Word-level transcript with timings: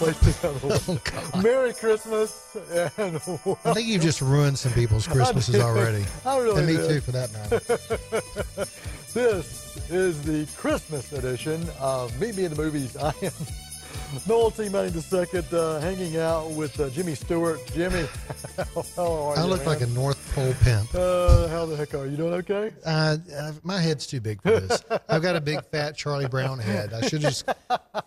Oh, 0.00 0.12
together. 0.12 1.42
Merry 1.42 1.72
Christmas 1.72 2.56
and 2.98 3.16
I 3.64 3.72
think 3.74 3.88
you've 3.88 4.02
just 4.02 4.20
ruined 4.20 4.58
some 4.58 4.72
people's 4.72 5.06
Christmases 5.06 5.56
already. 5.56 6.04
I 6.26 6.38
really 6.38 6.58
and 6.58 6.66
me 6.66 6.76
did. 6.76 6.88
too, 6.88 7.00
for 7.00 7.12
that 7.12 7.32
matter. 7.32 8.66
This 9.14 9.78
is 9.90 10.22
the 10.22 10.46
Christmas 10.60 11.12
edition 11.12 11.66
of 11.80 12.18
Meet 12.20 12.36
Me 12.36 12.44
in 12.44 12.54
the 12.54 12.62
Movies. 12.62 12.94
I 12.96 13.12
am 13.22 13.32
Noel 14.26 14.50
T. 14.50 14.68
Manning 14.68 14.94
II, 14.94 15.42
uh, 15.52 15.80
hanging 15.80 16.16
out 16.16 16.50
with 16.52 16.78
uh, 16.80 16.88
Jimmy 16.90 17.14
Stewart. 17.14 17.60
Jimmy, 17.74 18.06
how 18.96 19.12
are 19.12 19.36
I 19.38 19.42
you, 19.42 19.48
look 19.48 19.60
man? 19.60 19.66
like 19.68 19.80
a 19.82 19.86
North 19.88 20.34
Pole 20.34 20.54
pimp. 20.62 20.94
Uh, 20.94 21.48
how 21.48 21.66
the 21.66 21.76
heck 21.76 21.94
are 21.94 22.06
you? 22.06 22.16
Doing 22.16 22.34
okay? 22.34 22.72
Uh, 22.86 23.16
uh, 23.36 23.52
my 23.62 23.80
head's 23.80 24.06
too 24.06 24.20
big 24.20 24.40
for 24.42 24.60
this. 24.60 24.82
I've 25.08 25.22
got 25.22 25.36
a 25.36 25.40
big 25.40 25.62
fat 25.66 25.96
Charlie 25.96 26.28
Brown 26.28 26.58
head. 26.58 26.92
I 26.94 27.06
should 27.06 27.20
just 27.20 27.48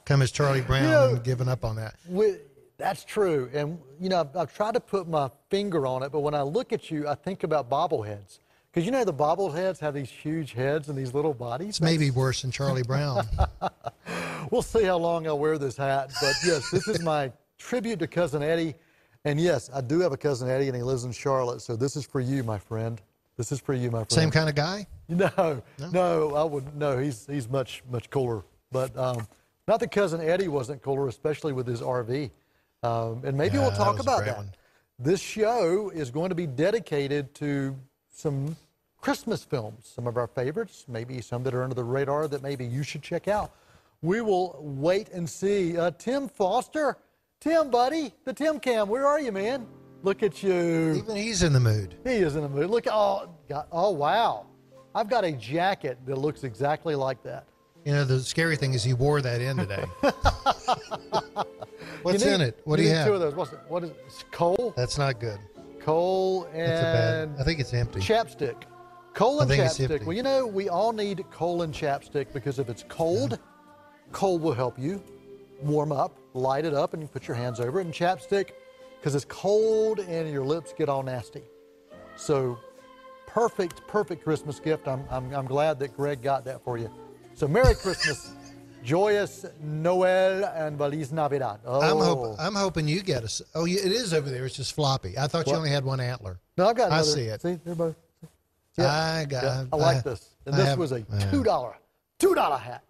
come 0.05 0.21
as 0.21 0.31
Charlie 0.31 0.61
Brown 0.61 0.83
Yeah. 0.89 1.09
and 1.09 1.23
given 1.23 1.47
up 1.47 1.63
on 1.63 1.75
that. 1.75 1.95
We, 2.07 2.37
that's 2.77 3.03
true. 3.05 3.49
And, 3.53 3.77
you 3.99 4.09
know, 4.09 4.21
I've, 4.21 4.35
I've 4.35 4.53
tried 4.55 4.73
to 4.73 4.79
put 4.79 5.07
my 5.07 5.29
finger 5.49 5.85
on 5.85 6.01
it, 6.03 6.11
but 6.11 6.21
when 6.21 6.33
I 6.33 6.41
look 6.41 6.73
at 6.73 6.89
you, 6.89 7.07
I 7.07 7.13
think 7.15 7.43
about 7.43 7.69
bobbleheads. 7.69 8.39
Because 8.73 8.85
you 8.85 8.91
know 8.91 9.03
the 9.03 9.13
bobbleheads 9.13 9.79
have 9.79 9.93
these 9.93 10.09
huge 10.09 10.53
heads 10.53 10.87
and 10.87 10.97
these 10.97 11.13
little 11.13 11.33
bodies? 11.33 11.69
It's 11.69 11.81
maybe 11.81 12.09
worse 12.09 12.41
than 12.41 12.51
Charlie 12.51 12.83
Brown. 12.83 13.25
We'll 14.49 14.61
see 14.61 14.83
how 14.83 14.97
long 14.97 15.27
I'll 15.27 15.37
wear 15.39 15.57
this 15.57 15.77
hat. 15.77 16.11
But 16.21 16.33
yes, 16.45 16.69
this 16.71 16.87
is 16.87 17.01
my 17.01 17.31
tribute 17.57 17.99
to 17.99 18.07
Cousin 18.07 18.41
Eddie. 18.41 18.75
And 19.25 19.39
yes, 19.39 19.69
I 19.73 19.81
do 19.81 19.99
have 19.99 20.11
a 20.13 20.17
Cousin 20.17 20.49
Eddie, 20.49 20.67
and 20.67 20.75
he 20.75 20.81
lives 20.81 21.03
in 21.03 21.11
Charlotte. 21.11 21.61
So 21.61 21.75
this 21.75 21.95
is 21.95 22.05
for 22.05 22.19
you, 22.19 22.43
my 22.43 22.57
friend. 22.57 22.99
This 23.37 23.51
is 23.51 23.59
for 23.59 23.73
you, 23.73 23.91
my 23.91 23.99
friend. 23.99 24.11
Same 24.11 24.31
kind 24.31 24.49
of 24.49 24.55
guy? 24.55 24.87
No, 25.09 25.61
no, 25.91 26.35
I 26.35 26.43
would 26.45 26.73
no. 26.77 26.97
He's 26.97 27.27
he's 27.27 27.49
much 27.49 27.83
much 27.91 28.09
cooler. 28.09 28.43
But 28.71 28.95
um, 28.97 29.27
not 29.67 29.81
that 29.81 29.91
cousin 29.91 30.21
Eddie 30.21 30.47
wasn't 30.47 30.81
cooler, 30.81 31.09
especially 31.09 31.51
with 31.51 31.67
his 31.67 31.81
RV. 31.81 32.31
Um, 32.81 33.21
and 33.25 33.37
maybe 33.37 33.57
Yeah, 33.57 33.67
we'll 33.67 33.75
talk 33.75 33.97
a 33.97 34.01
about 34.01 34.23
that. 34.23 34.37
one. 34.37 34.51
This 34.97 35.19
show 35.19 35.89
is 35.89 36.11
going 36.11 36.29
to 36.29 36.35
be 36.35 36.47
dedicated 36.47 37.33
to 37.35 37.75
some 38.09 38.55
Christmas 39.01 39.43
films, 39.43 39.91
some 39.93 40.07
of 40.07 40.15
our 40.15 40.27
favorites, 40.27 40.85
maybe 40.87 41.19
some 41.19 41.43
that 41.43 41.53
are 41.53 41.63
under 41.63 41.75
the 41.75 41.83
radar 41.83 42.29
that 42.29 42.41
maybe 42.41 42.65
you 42.65 42.83
should 42.83 43.01
check 43.01 43.27
out. 43.27 43.51
We 44.03 44.21
will 44.21 44.57
wait 44.59 45.09
and 45.09 45.29
see. 45.29 45.77
Uh, 45.77 45.91
Tim 45.91 46.27
Foster, 46.27 46.97
Tim, 47.39 47.69
buddy, 47.69 48.11
the 48.25 48.33
Tim 48.33 48.59
Cam, 48.59 48.89
where 48.89 49.05
are 49.05 49.19
you, 49.21 49.31
man? 49.31 49.67
Look 50.01 50.23
at 50.23 50.41
you. 50.41 50.93
Even 50.95 51.15
he's 51.15 51.43
in 51.43 51.53
the 51.53 51.59
mood. 51.59 51.95
He 52.03 52.15
is 52.15 52.35
in 52.35 52.41
the 52.41 52.49
mood. 52.49 52.71
Look, 52.71 52.87
oh, 52.91 53.29
God, 53.47 53.67
oh 53.71 53.91
wow. 53.91 54.47
I've 54.95 55.07
got 55.07 55.23
a 55.23 55.31
jacket 55.33 55.99
that 56.07 56.17
looks 56.17 56.43
exactly 56.43 56.95
like 56.95 57.21
that. 57.23 57.45
You 57.85 57.93
know, 57.93 58.03
the 58.03 58.19
scary 58.21 58.55
thing 58.55 58.73
is 58.73 58.83
he 58.83 58.93
wore 58.93 59.21
that 59.21 59.39
in 59.39 59.57
today. 59.57 59.85
What's 62.01 62.25
need- 62.25 62.33
in 62.33 62.41
it? 62.41 62.59
What 62.65 62.77
do 62.77 62.83
you 62.83 62.89
have? 62.89 63.05
Two 63.05 63.13
of 63.13 63.19
those. 63.19 63.35
What's 63.35 63.53
it? 63.53 63.59
What 63.67 63.83
is 63.83 63.91
it? 63.91 64.03
It's 64.07 64.25
coal, 64.31 64.73
That's 64.75 64.97
not 64.97 65.19
good. 65.19 65.37
coal, 65.79 66.43
That's 66.53 66.79
a 66.81 66.83
bad. 66.83 67.27
and 67.29 67.39
I 67.39 67.43
think 67.43 67.59
it's 67.59 67.73
empty. 67.73 67.99
chapstick. 67.99 68.63
Coal 69.13 69.41
and 69.41 69.51
chapstick. 69.51 70.03
Well, 70.05 70.15
you 70.15 70.23
know, 70.23 70.47
we 70.47 70.69
all 70.69 70.91
need 70.91 71.23
coal 71.31 71.61
and 71.61 71.71
chapstick 71.73 72.33
because 72.33 72.57
if 72.57 72.67
it's 72.69 72.83
cold, 72.87 73.37
coal 74.11 74.37
will 74.39 74.53
help 74.53 74.77
you 74.79 75.01
warm 75.61 75.91
up, 75.91 76.17
light 76.33 76.65
it 76.65 76.73
up, 76.73 76.93
and 76.93 77.01
you 77.01 77.07
put 77.07 77.27
your 77.27 77.35
hands 77.35 77.59
over 77.59 77.79
it. 77.79 77.85
And 77.85 77.93
chapstick, 77.93 78.51
because 78.99 79.15
it's 79.15 79.25
cold 79.25 79.99
and 79.99 80.31
your 80.31 80.43
lips 80.43 80.73
get 80.77 80.89
all 80.89 81.03
nasty. 81.03 81.41
So, 82.15 82.57
perfect, 83.27 83.85
perfect 83.87 84.23
Christmas 84.23 84.59
gift. 84.59 84.87
I'm, 84.87 85.03
I'm, 85.09 85.33
I'm 85.33 85.45
glad 85.45 85.79
that 85.79 85.95
Greg 85.95 86.21
got 86.21 86.45
that 86.45 86.63
for 86.63 86.77
you. 86.77 86.89
So, 87.33 87.47
Merry 87.47 87.73
Christmas, 87.75 88.31
joyous 88.83 89.45
Noel, 89.61 90.45
and 90.55 90.77
Feliz 90.77 91.11
Navidad. 91.11 91.59
Oh, 91.65 91.81
I'm, 91.81 91.97
hope, 92.03 92.19
oh. 92.19 92.35
I'm 92.39 92.55
hoping 92.55 92.87
you 92.87 93.01
get 93.01 93.23
us. 93.23 93.41
Oh, 93.55 93.65
yeah, 93.65 93.79
it 93.79 93.91
is 93.91 94.13
over 94.13 94.29
there. 94.29 94.45
It's 94.45 94.55
just 94.55 94.73
floppy. 94.73 95.17
I 95.17 95.27
thought 95.27 95.47
you 95.47 95.53
only 95.53 95.69
had 95.69 95.85
one 95.85 95.99
antler. 95.99 96.39
no, 96.57 96.67
I've 96.67 96.75
got 96.75 96.91
I 96.91 97.01
see 97.03 97.21
it. 97.23 97.41
See, 97.41 97.59
they're 97.63 97.75
both. 97.75 97.95
I 98.77 99.25
got. 99.29 99.43
Yeah, 99.43 99.65
I 99.71 99.75
like 99.75 99.97
I- 99.97 100.01
this. 100.01 100.27
And 100.45 100.55
I 100.55 100.57
this 100.57 100.67
have- 100.69 100.79
was 100.79 100.91
a 100.91 101.01
two 101.31 101.43
dollar, 101.43 101.75
two 102.19 102.33
dollar 102.33 102.57
hat. 102.57 102.83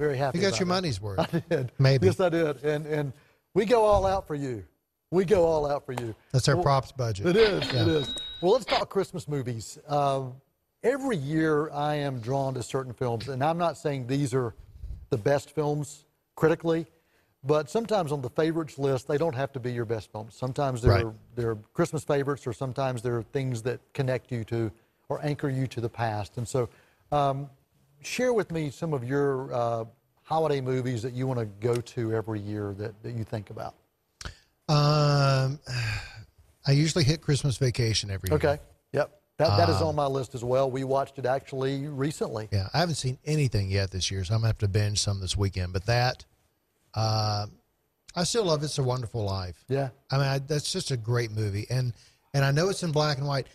Very 0.00 0.16
happy. 0.16 0.38
You 0.38 0.42
got 0.48 0.58
your 0.58 0.64
that. 0.66 0.72
money's 0.74 0.98
worth. 0.98 1.18
I 1.34 1.42
did. 1.50 1.72
Maybe. 1.78 2.06
Yes, 2.06 2.18
I 2.20 2.30
did. 2.30 2.64
And 2.64 2.86
and 2.86 3.12
we 3.52 3.66
go 3.66 3.84
all 3.84 4.06
out 4.06 4.26
for 4.26 4.34
you. 4.34 4.64
We 5.10 5.26
go 5.26 5.44
all 5.44 5.70
out 5.70 5.84
for 5.84 5.92
you. 5.92 6.14
That's 6.32 6.48
our 6.48 6.54
Well, 6.56 6.62
props 6.64 6.90
budget. 6.90 7.26
It 7.26 7.36
is. 7.36 7.70
Yeah. 7.70 7.82
It 7.82 7.88
is. 7.88 8.16
Well, 8.40 8.52
let's 8.52 8.64
talk 8.64 8.88
Christmas 8.88 9.28
movies. 9.28 9.78
Um, 9.88 10.32
every 10.82 11.18
year, 11.18 11.68
I 11.70 11.96
am 11.96 12.18
drawn 12.20 12.54
to 12.54 12.62
certain 12.62 12.94
films, 12.94 13.28
and 13.28 13.44
I'm 13.44 13.58
not 13.58 13.76
saying 13.76 14.06
these 14.06 14.32
are 14.32 14.54
the 15.10 15.18
best 15.18 15.50
films 15.54 16.06
critically, 16.34 16.86
but 17.44 17.68
sometimes 17.68 18.10
on 18.10 18.22
the 18.22 18.30
favorites 18.30 18.78
list, 18.78 19.06
they 19.06 19.18
don't 19.18 19.34
have 19.34 19.52
to 19.52 19.60
be 19.60 19.70
your 19.70 19.84
best 19.84 20.10
films. 20.12 20.34
Sometimes 20.34 20.80
they're 20.80 21.04
Right. 21.04 21.14
they're 21.34 21.56
Christmas 21.74 22.04
favorites, 22.04 22.46
or 22.46 22.54
sometimes 22.54 23.02
they're 23.02 23.20
things 23.22 23.60
that 23.64 23.80
connect 23.92 24.32
you 24.32 24.44
to 24.44 24.70
or 25.10 25.20
anchor 25.22 25.50
you 25.50 25.66
to 25.66 25.80
the 25.82 25.90
past. 25.90 26.38
And 26.38 26.48
so, 26.48 26.70
um, 27.12 27.50
share 28.02 28.32
with 28.32 28.50
me 28.50 28.70
some 28.70 28.92
of 28.92 29.04
your 29.04 29.52
uh, 29.52 29.84
holiday 30.22 30.60
movies 30.60 31.02
that 31.02 31.12
you 31.12 31.26
want 31.26 31.38
to 31.40 31.46
go 31.46 31.76
to 31.76 32.14
every 32.14 32.40
year 32.40 32.74
that, 32.78 33.00
that 33.02 33.12
you 33.12 33.24
think 33.24 33.50
about. 33.50 33.74
Um, 34.68 35.58
I 36.66 36.72
usually 36.72 37.04
hit 37.04 37.20
Christmas 37.22 37.56
vacation 37.56 38.10
every 38.10 38.28
year. 38.28 38.36
Okay. 38.36 38.58
Yep. 38.92 39.16
That, 39.38 39.56
that 39.56 39.68
Um, 39.70 39.74
is 39.74 39.80
on 39.82 39.96
my 39.96 40.06
list 40.06 40.34
as 40.34 40.44
well. 40.44 40.70
We 40.70 40.84
watched 40.84 41.18
it 41.18 41.24
actually 41.24 41.88
recently. 41.88 42.48
Yeah, 42.52 42.68
I 42.74 42.78
haven't 42.78 42.96
seen 42.96 43.18
anything 43.24 43.70
yet 43.70 43.90
this 43.90 44.10
year, 44.10 44.22
so 44.24 44.34
I'm 44.34 44.40
gonna 44.40 44.48
have 44.48 44.58
to 44.58 44.68
binge 44.68 45.00
some 45.00 45.20
this 45.20 45.36
weekend. 45.36 45.72
But 45.72 45.86
that, 45.86 46.26
uh, 46.94 47.46
I 48.14 48.24
still 48.24 48.44
love 48.44 48.62
It's 48.62 48.76
a 48.78 48.82
Wonderful 48.82 49.24
Life. 49.24 49.64
Yeah. 49.68 49.88
I 50.10 50.18
mean, 50.18 50.26
I, 50.26 50.38
that's 50.40 50.70
just 50.70 50.90
a 50.90 50.96
great 50.96 51.30
movie, 51.30 51.66
and 51.70 51.94
and 52.34 52.44
I 52.44 52.50
know 52.50 52.68
it's 52.68 52.82
in 52.82 52.92
black 52.92 53.16
and 53.16 53.26
white. 53.26 53.46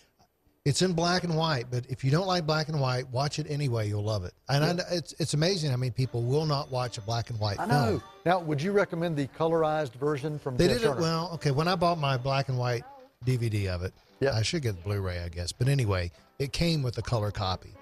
It's 0.65 0.81
in 0.81 0.93
black 0.93 1.23
and 1.23 1.37
white, 1.37 1.65
but 1.69 1.85
if 1.89 2.03
you 2.03 2.09
don't 2.09 2.25
like 2.25 2.47
black 2.47 2.69
and 2.69 2.79
white, 2.81 3.07
watch 3.09 3.37
it 3.37 3.45
anyway. 3.49 3.87
You'll 3.87 4.03
love 4.03 4.25
it. 4.25 4.33
And 4.49 4.81
I, 4.81 4.83
it's 4.91 5.13
it's 5.19 5.35
amazing. 5.35 5.71
I 5.71 5.75
mean, 5.75 5.91
people 5.91 6.23
will 6.23 6.45
not 6.47 6.71
watch 6.71 6.97
a 6.97 7.01
black 7.01 7.29
and 7.29 7.39
white 7.39 7.59
I 7.59 7.67
film. 7.67 7.69
know. 7.69 8.03
Now, 8.25 8.39
would 8.39 8.59
you 8.59 8.71
recommend 8.71 9.15
the 9.15 9.27
colorized 9.27 9.93
version 9.93 10.39
from 10.39 10.57
They 10.57 10.67
Ted 10.67 10.77
did 10.77 10.83
it 10.85 10.87
Turner? 10.89 11.01
well. 11.01 11.29
Okay, 11.35 11.51
when 11.51 11.67
I 11.67 11.75
bought 11.75 11.99
my 11.99 12.17
black 12.17 12.49
and 12.49 12.57
white 12.57 12.83
DVD 13.25 13.67
of 13.67 13.83
it, 13.83 13.93
Yeah. 14.19 14.33
I 14.35 14.41
should 14.41 14.63
get 14.63 14.75
the 14.75 14.81
Blu-ray, 14.81 15.19
I 15.19 15.29
guess. 15.29 15.51
But 15.51 15.67
anyway, 15.67 16.11
it 16.39 16.51
came 16.51 16.81
with 16.81 16.97
a 16.97 17.03
color 17.03 17.29
copy, 17.29 17.73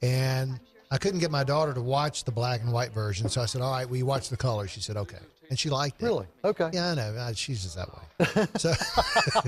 and 0.00 0.58
I 0.90 0.96
couldn't 0.96 1.20
get 1.20 1.30
my 1.30 1.44
daughter 1.44 1.74
to 1.74 1.82
watch 1.82 2.24
the 2.24 2.32
black 2.32 2.62
and 2.62 2.72
white 2.72 2.92
version, 2.94 3.28
so 3.28 3.42
I 3.42 3.46
said, 3.46 3.60
"All 3.60 3.70
right, 3.70 3.86
will 3.88 3.98
you 3.98 4.06
watch 4.06 4.30
the 4.30 4.36
color?" 4.38 4.66
She 4.66 4.80
said, 4.80 4.96
"Okay," 4.96 5.18
and 5.50 5.58
she 5.58 5.68
liked 5.68 6.00
it. 6.02 6.06
Really? 6.06 6.26
Okay. 6.42 6.70
Yeah, 6.72 6.92
I 6.92 6.94
know. 6.94 7.14
Uh, 7.18 7.32
She's 7.34 7.62
just 7.64 7.76
that 7.76 7.88
way. 7.94 8.46
So, 8.56 8.72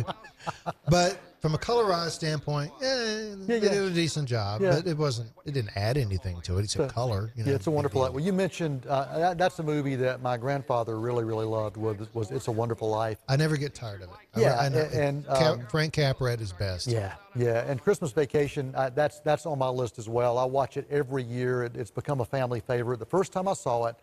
but 0.90 1.18
from 1.42 1.54
a 1.56 1.58
colorized 1.58 2.12
standpoint, 2.12 2.70
yeah, 2.80 3.04
Yeah, 3.04 3.34
they 3.46 3.54
yeah. 3.56 3.68
did 3.72 3.82
a 3.82 3.90
decent 3.90 4.28
job. 4.28 4.60
Yeah. 4.62 4.76
But 4.76 4.86
it 4.86 4.96
wasn't. 4.96 5.30
It 5.44 5.52
didn't 5.54 5.76
add 5.76 5.96
anything 5.98 6.40
to 6.42 6.58
it. 6.58 6.62
It's 6.62 6.76
a 6.76 6.86
color. 6.86 7.32
You 7.34 7.42
know, 7.42 7.50
yeah, 7.50 7.56
it's 7.56 7.66
a 7.66 7.70
wonderful 7.70 8.00
life. 8.00 8.12
Well, 8.12 8.22
you 8.24 8.32
mentioned 8.32 8.86
uh, 8.86 9.18
that, 9.18 9.38
that's 9.38 9.58
a 9.58 9.62
movie 9.64 9.96
that 9.96 10.22
my 10.22 10.36
grandfather 10.36 11.00
really, 11.00 11.24
really 11.24 11.44
loved. 11.44 11.76
Was, 11.76 11.96
was 12.14 12.30
It's 12.30 12.46
a 12.46 12.52
Wonderful 12.52 12.88
Life? 12.88 13.18
I 13.28 13.34
never 13.36 13.56
get 13.56 13.74
tired 13.74 14.02
of 14.02 14.10
it. 14.10 14.16
Yeah, 14.40 14.56
I 14.56 14.68
know- 14.68 14.88
and, 14.92 15.26
Cap- 15.26 15.42
um, 15.42 15.66
Frank 15.68 15.94
Capra 15.94 16.32
at 16.32 16.38
his 16.38 16.52
best. 16.52 16.86
Yeah, 16.86 17.14
yeah. 17.34 17.64
And 17.68 17.82
Christmas 17.82 18.12
Vacation, 18.12 18.72
uh, 18.76 18.90
that's 18.90 19.18
that's 19.20 19.44
on 19.44 19.58
my 19.58 19.68
list 19.68 19.98
as 19.98 20.08
well. 20.08 20.38
I 20.38 20.44
watch 20.44 20.76
it 20.76 20.86
every 20.90 21.24
year. 21.24 21.64
It, 21.64 21.76
it's 21.76 21.90
become 21.90 22.20
a 22.20 22.24
family 22.24 22.60
favorite. 22.60 23.00
The 23.00 23.04
first 23.06 23.32
time 23.32 23.48
I 23.48 23.54
saw 23.54 23.86
it, 23.86 23.96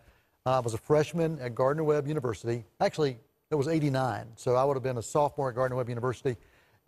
uh, 0.44 0.58
I 0.58 0.60
was 0.60 0.74
a 0.74 0.78
freshman 0.78 1.38
at 1.40 1.54
Gardner 1.54 1.84
Webb 1.84 2.06
University. 2.06 2.64
Actually, 2.80 3.16
it 3.50 3.54
was 3.54 3.66
'89, 3.66 4.26
so 4.36 4.56
I 4.56 4.64
would 4.64 4.74
have 4.74 4.82
been 4.82 4.98
a 4.98 5.02
sophomore 5.02 5.48
at 5.48 5.54
Gardner 5.54 5.76
Webb 5.76 5.88
University. 5.88 6.36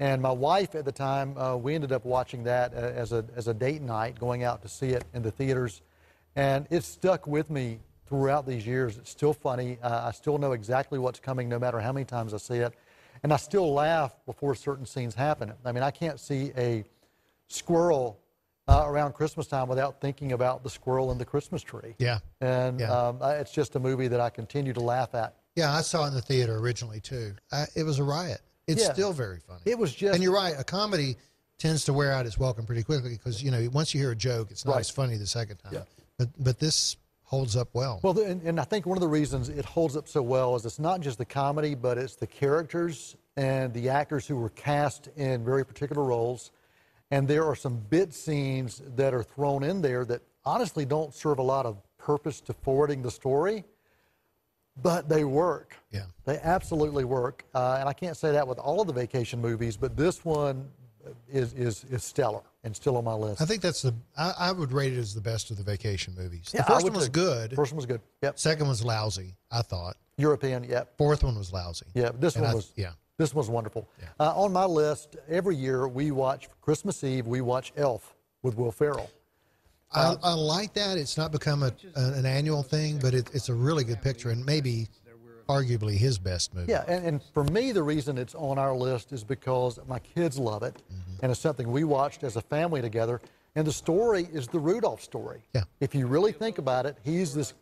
And 0.03 0.21
my 0.21 0.33
wife 0.33 0.75
at 0.75 0.85
the 0.85 0.91
time, 0.91 1.39
uh, 1.39 1.55
we 1.57 1.77
ended 1.77 1.93
up 1.93 2.05
watching 2.05 2.43
that 2.43 2.75
uh, 2.75 2.79
as 2.79 3.13
a 3.13 3.25
as 3.37 3.47
a 3.47 3.55
date 3.55 3.83
night, 3.83 4.19
going 4.19 4.43
out 4.43 4.61
to 4.63 4.69
see 4.69 4.89
it 4.89 5.05
in 5.15 5.23
the 5.23 5.31
theaters, 5.31 5.81
and 6.35 6.67
it 6.71 6.83
stuck 6.83 7.29
with 7.29 7.51
me 7.51 7.79
throughout 8.09 8.45
these 8.45 8.67
years. 8.67 8.99
It's 8.99 9.11
still 9.11 9.33
funny. 9.33 9.79
Uh, 9.81 10.09
I 10.09 10.11
still 10.11 10.39
know 10.39 10.53
exactly 10.55 10.99
what's 10.99 11.21
coming, 11.21 11.49
no 11.49 11.57
matter 11.57 11.79
how 11.79 11.93
many 11.93 12.05
times 12.05 12.35
I 12.35 12.39
see 12.39 12.57
it, 12.57 12.75
and 13.23 13.33
I 13.33 13.37
still 13.37 13.73
laugh 13.73 14.17
before 14.27 14.57
certain 14.57 14.87
scenes 14.87 15.15
happen. 15.15 15.53
I 15.65 15.71
mean, 15.71 15.85
I 15.85 15.93
can't 15.93 16.19
see 16.19 16.51
a 16.57 16.83
squirrel 17.47 18.19
uh, 18.67 18.83
around 18.85 19.13
Christmas 19.13 19.47
time 19.47 19.69
without 19.69 20.01
thinking 20.01 20.33
about 20.33 20.65
the 20.65 20.71
squirrel 20.71 21.13
in 21.13 21.19
the 21.19 21.25
Christmas 21.25 21.63
tree. 21.63 21.95
Yeah. 21.99 22.19
And 22.41 22.81
Yeah. 22.81 22.91
um, 22.91 23.19
it's 23.23 23.53
just 23.53 23.77
a 23.77 23.79
movie 23.79 24.09
that 24.09 24.19
I 24.19 24.31
continue 24.31 24.73
to 24.73 24.81
laugh 24.81 25.15
at. 25.15 25.37
Yeah, 25.55 25.73
I 25.73 25.83
saw 25.83 26.07
it 26.07 26.09
in 26.09 26.15
the 26.15 26.23
theater 26.23 26.57
originally 26.57 26.99
too. 26.99 27.37
I, 27.53 27.67
it 27.77 27.85
was 27.85 28.01
a 28.01 28.05
riot. 28.05 28.41
It's 28.73 28.83
Yeah. 28.83 28.93
still 28.93 29.13
very 29.13 29.39
funny. 29.39 29.61
It 29.65 29.79
was 29.79 29.95
just 29.95 30.15
and 30.15 30.23
you're 30.23 30.35
right. 30.35 30.55
A 30.59 30.65
comedy 30.65 31.17
tends 31.59 31.85
to 31.85 31.93
wear 31.93 32.13
out 32.13 32.27
its 32.27 32.39
welcome 32.39 32.67
pretty 32.67 32.83
quickly 32.83 33.11
because 33.11 33.43
you 33.43 33.51
know 33.51 33.69
once 33.73 33.95
you 33.95 34.01
hear 34.01 34.11
a 34.11 34.17
joke, 34.17 34.51
it's 34.51 34.65
not 34.65 34.73
Right. 34.73 34.81
as 34.81 34.91
funny 34.91 35.17
the 35.17 35.27
second 35.27 35.59
time. 35.59 35.75
Yeah. 35.75 35.83
But 36.19 36.29
but 36.39 36.59
this 36.59 36.97
holds 37.25 37.57
up 37.57 37.69
well. 37.73 37.99
Well, 38.03 38.19
and, 38.21 38.43
and 38.43 38.61
I 38.61 38.65
think 38.65 38.85
one 38.85 38.97
of 38.99 39.01
the 39.01 39.09
reasons 39.09 39.49
it 39.49 39.65
holds 39.65 39.97
up 39.97 40.07
so 40.09 40.21
well 40.23 40.55
is 40.57 40.67
it's 40.67 40.79
not 40.79 41.01
just 41.01 41.17
the 41.19 41.25
comedy, 41.25 41.75
but 41.75 41.97
it's 41.99 42.15
the 42.17 42.27
characters 42.27 43.17
and 43.37 43.73
the 43.73 43.89
actors 43.89 44.27
who 44.27 44.37
were 44.37 44.51
cast 44.51 45.09
in 45.17 45.43
very 45.45 45.65
particular 45.65 46.03
roles. 46.05 46.51
And 47.11 47.27
there 47.29 47.45
are 47.47 47.57
some 47.57 47.77
bit 47.79 48.13
scenes 48.13 48.83
that 48.97 49.15
are 49.15 49.23
thrown 49.23 49.63
in 49.63 49.81
there 49.83 50.05
that 50.07 50.21
honestly 50.45 50.85
don't 50.85 51.15
serve 51.15 51.39
a 51.39 51.43
lot 51.43 51.65
of 51.65 51.79
purpose 51.99 52.41
to 52.43 52.53
forwarding 52.53 53.01
the 53.03 53.11
story. 53.11 53.65
But 54.81 55.09
they 55.09 55.25
work. 55.25 55.77
Yeah. 55.91 56.05
They 56.25 56.39
absolutely 56.39 57.05
work. 57.05 57.45
Uh, 57.55 57.77
and 57.81 57.89
I 57.89 57.93
can't 57.93 58.17
say 58.17 58.33
that 58.33 58.47
with 58.47 58.59
all 58.59 58.81
of 58.81 58.87
the 58.87 58.93
vacation 58.93 59.41
movies, 59.41 59.77
but 59.77 59.97
this 59.97 60.25
one 60.25 60.69
is, 61.31 61.53
is, 61.55 61.85
is 61.91 62.03
stellar 62.05 62.41
and 62.65 62.75
still 62.75 62.97
on 62.97 63.05
my 63.05 63.13
list. 63.15 63.43
I 63.43 63.45
think 63.45 63.61
that's 63.61 63.83
the. 63.83 63.93
I, 64.17 64.33
I 64.39 64.53
would 64.53 64.73
rate 64.73 64.93
it 64.93 64.99
as 64.99 65.15
the 65.15 65.21
best 65.21 65.51
of 65.51 65.57
the 65.57 65.63
vacation 65.65 66.15
movies. 66.17 66.51
Yeah, 66.55 66.63
the 66.63 66.71
I 66.73 66.75
first 66.75 66.85
one 66.85 66.95
was 66.95 67.07
too. 67.07 67.11
good. 67.13 67.55
First 67.57 67.73
one 67.73 67.77
was 67.77 67.87
good. 67.87 68.01
Yep. 68.23 68.39
Second 68.39 68.69
was 68.69 68.85
lousy. 68.85 69.35
I 69.51 69.63
thought. 69.63 69.97
European, 70.17 70.63
yep. 70.65 70.97
Fourth 70.97 71.25
one 71.25 71.37
was 71.37 71.53
lousy. 71.53 71.87
Yeah, 71.95 72.11
this 72.19 72.37
And 72.37 72.45
one 72.45 72.53
I- 72.53 72.55
was 72.55 72.73
yeah. 72.77 72.93
This 73.19 73.35
was 73.35 73.49
wonderful. 73.49 73.87
Uh, 74.19 74.33
on 74.35 74.53
my 74.53 74.65
list, 74.65 75.17
every 75.29 75.55
year 75.55 75.87
we 75.87 76.11
watch 76.11 76.49
Christmas 76.61 77.05
Eve. 77.05 77.27
We 77.27 77.41
watch 77.41 77.73
Elf 77.77 78.15
with 78.43 78.57
Will 78.57 78.73
Ferrell. 78.73 79.11
I, 79.95 80.17
I 80.23 80.33
like 80.35 80.73
that. 80.75 80.99
It's 80.99 81.17
not 81.17 81.33
become 81.33 81.63
a, 81.63 81.73
an 81.95 82.27
annual 82.27 82.63
thing, 82.63 82.99
but 82.99 83.15
it, 83.15 83.31
it's 83.35 83.49
a 83.49 83.55
really 83.55 83.85
good 83.85 84.01
picture 84.03 84.31
and 84.31 84.45
maybe 84.45 84.89
arguably 85.49 85.97
his 85.97 86.19
best 86.19 86.55
movie. 86.55 86.71
Yeah, 86.71 86.85
and, 86.89 87.05
and 87.05 87.21
for 87.35 87.45
me, 87.45 87.73
the 87.73 87.83
reason 87.83 88.17
it's 88.17 88.35
on 88.35 88.59
our 88.59 88.75
list 88.75 89.13
is 89.13 89.25
because 89.25 89.79
my 89.89 89.99
kids 89.99 90.39
love 90.39 90.63
it, 90.63 90.75
Mm-hmm. 90.93 91.19
and 91.23 91.33
it's 91.33 91.41
something 91.41 91.71
we 91.71 91.85
watched 91.85 92.23
as 92.25 92.37
a 92.37 92.41
family 92.41 92.81
together. 92.81 93.21
And 93.55 93.67
the 93.67 93.73
story 93.73 94.29
is 94.33 94.49
the 94.49 94.59
Rudolph 94.59 95.03
story. 95.03 95.43
Yeah. 95.55 95.65
If 95.81 95.95
you 95.95 96.07
really 96.07 96.33
think 96.33 96.57
about 96.59 96.87
it, 96.87 96.97
he's 97.05 97.35
this 97.35 97.53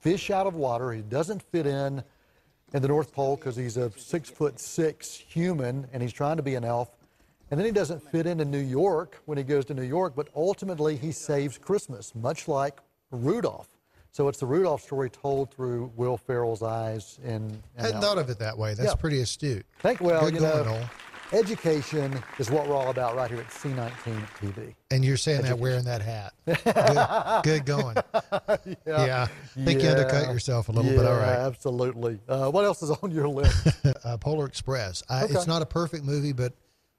fish 0.00 0.30
out 0.30 0.46
of 0.46 0.54
water. 0.54 0.92
He 0.92 1.02
doesn't 1.02 1.40
fit 1.40 1.66
in 1.66 2.02
in 2.72 2.82
the 2.82 2.88
North 2.88 3.12
Pole 3.12 3.36
because 3.36 3.54
he's 3.54 3.76
a 3.76 3.92
six 3.96 4.28
foot 4.28 4.58
six 4.58 5.14
human, 5.14 5.86
and 5.92 6.02
he's 6.02 6.12
trying 6.12 6.36
to 6.38 6.42
be 6.42 6.56
an 6.56 6.64
elf. 6.64 6.90
And 7.50 7.58
then 7.60 7.64
he 7.66 7.72
doesn't 7.72 8.02
fit 8.02 8.26
into 8.26 8.44
New 8.44 8.58
York 8.58 9.20
when 9.26 9.38
he 9.38 9.44
goes 9.44 9.64
to 9.66 9.74
New 9.74 9.82
York, 9.84 10.14
but 10.16 10.28
ultimately 10.34 10.96
he 10.96 11.12
saves 11.12 11.58
Christmas, 11.58 12.14
much 12.14 12.48
like 12.48 12.80
Rudolph. 13.10 13.68
So 14.10 14.28
it's 14.28 14.38
the 14.38 14.46
Rudolph 14.46 14.82
story 14.82 15.10
told 15.10 15.52
through 15.52 15.92
Will 15.94 16.16
Ferrell's 16.16 16.62
eyes. 16.62 17.18
And, 17.24 17.62
I 17.78 17.82
hadn't 17.82 18.00
thought 18.00 18.18
of 18.18 18.30
it 18.30 18.38
that 18.40 18.56
way. 18.56 18.74
That's 18.74 18.88
Yeah. 18.90 18.94
pretty 18.94 19.20
astute. 19.20 19.64
Thank 19.80 20.00
well, 20.00 20.22
Good 20.22 20.34
you 20.34 20.40
going, 20.40 20.64
know, 20.66 20.72
Noel. 20.72 20.90
education 21.32 22.20
is 22.38 22.50
what 22.50 22.66
we're 22.66 22.74
all 22.74 22.88
about 22.90 23.14
right 23.14 23.30
here 23.30 23.40
at 23.40 23.52
C19 23.52 24.26
TV. 24.40 24.74
And 24.90 25.04
you're 25.04 25.16
saying 25.18 25.42
that 25.42 25.58
wearing 25.58 25.84
that 25.84 26.00
hat. 26.02 26.32
Good, 27.44 27.44
good 27.44 27.66
going. 27.66 27.96
Yeah. 28.86 29.28
I 29.56 29.64
think 29.64 29.82
you 29.82 29.90
undercut 29.90 30.32
yourself 30.32 30.68
a 30.68 30.72
little 30.72 30.90
yeah, 30.90 30.98
bit. 30.98 31.06
All 31.06 31.16
right. 31.18 31.38
absolutely. 31.38 32.18
Uh, 32.28 32.50
what 32.50 32.64
else 32.64 32.82
is 32.82 32.90
on 32.90 33.10
your 33.12 33.28
list? 33.28 33.68
Uh, 34.04 34.16
Polar 34.16 34.46
Express. 34.46 35.02
I, 35.08 35.24
Okay. 35.24 35.34
It's 35.34 35.46
not 35.46 35.62
a 35.62 35.66
perfect 35.66 36.04
movie, 36.04 36.32
but 36.32 36.52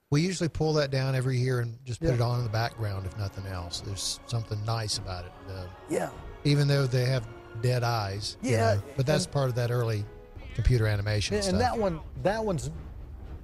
we 0.10 0.22
usually 0.22 0.48
pull 0.50 0.74
that 0.74 0.90
down 0.90 1.16
every 1.16 1.38
year 1.38 1.60
and 1.60 1.78
just 1.86 2.00
put 2.00 2.10
Yeah. 2.10 2.16
it 2.16 2.22
on 2.22 2.38
in 2.40 2.44
the 2.46 2.50
background, 2.50 3.06
if 3.06 3.18
nothing 3.18 3.46
else. 3.48 3.82
There's 3.82 4.20
something 4.26 4.58
nice 4.66 4.98
about 4.98 5.26
it. 5.26 5.32
Uh, 5.50 5.66
yeah, 5.90 6.10
even 6.46 6.68
though 6.68 6.88
they 6.88 7.06
have 7.06 7.28
dead 7.62 7.84
eyes. 7.84 8.38
you 8.42 8.52
Yeah, 8.52 8.76
know, 8.76 8.82
but 8.96 9.06
that's 9.06 9.26
part 9.26 9.50
of 9.50 9.56
that 9.56 9.70
early 9.72 10.06
computer 10.56 10.88
animation 10.88 11.36
and, 11.36 11.44
stuff. 11.44 11.54
and 11.54 11.62
that 11.62 11.78
one, 11.78 12.00
that 12.24 12.44
one's, 12.44 12.72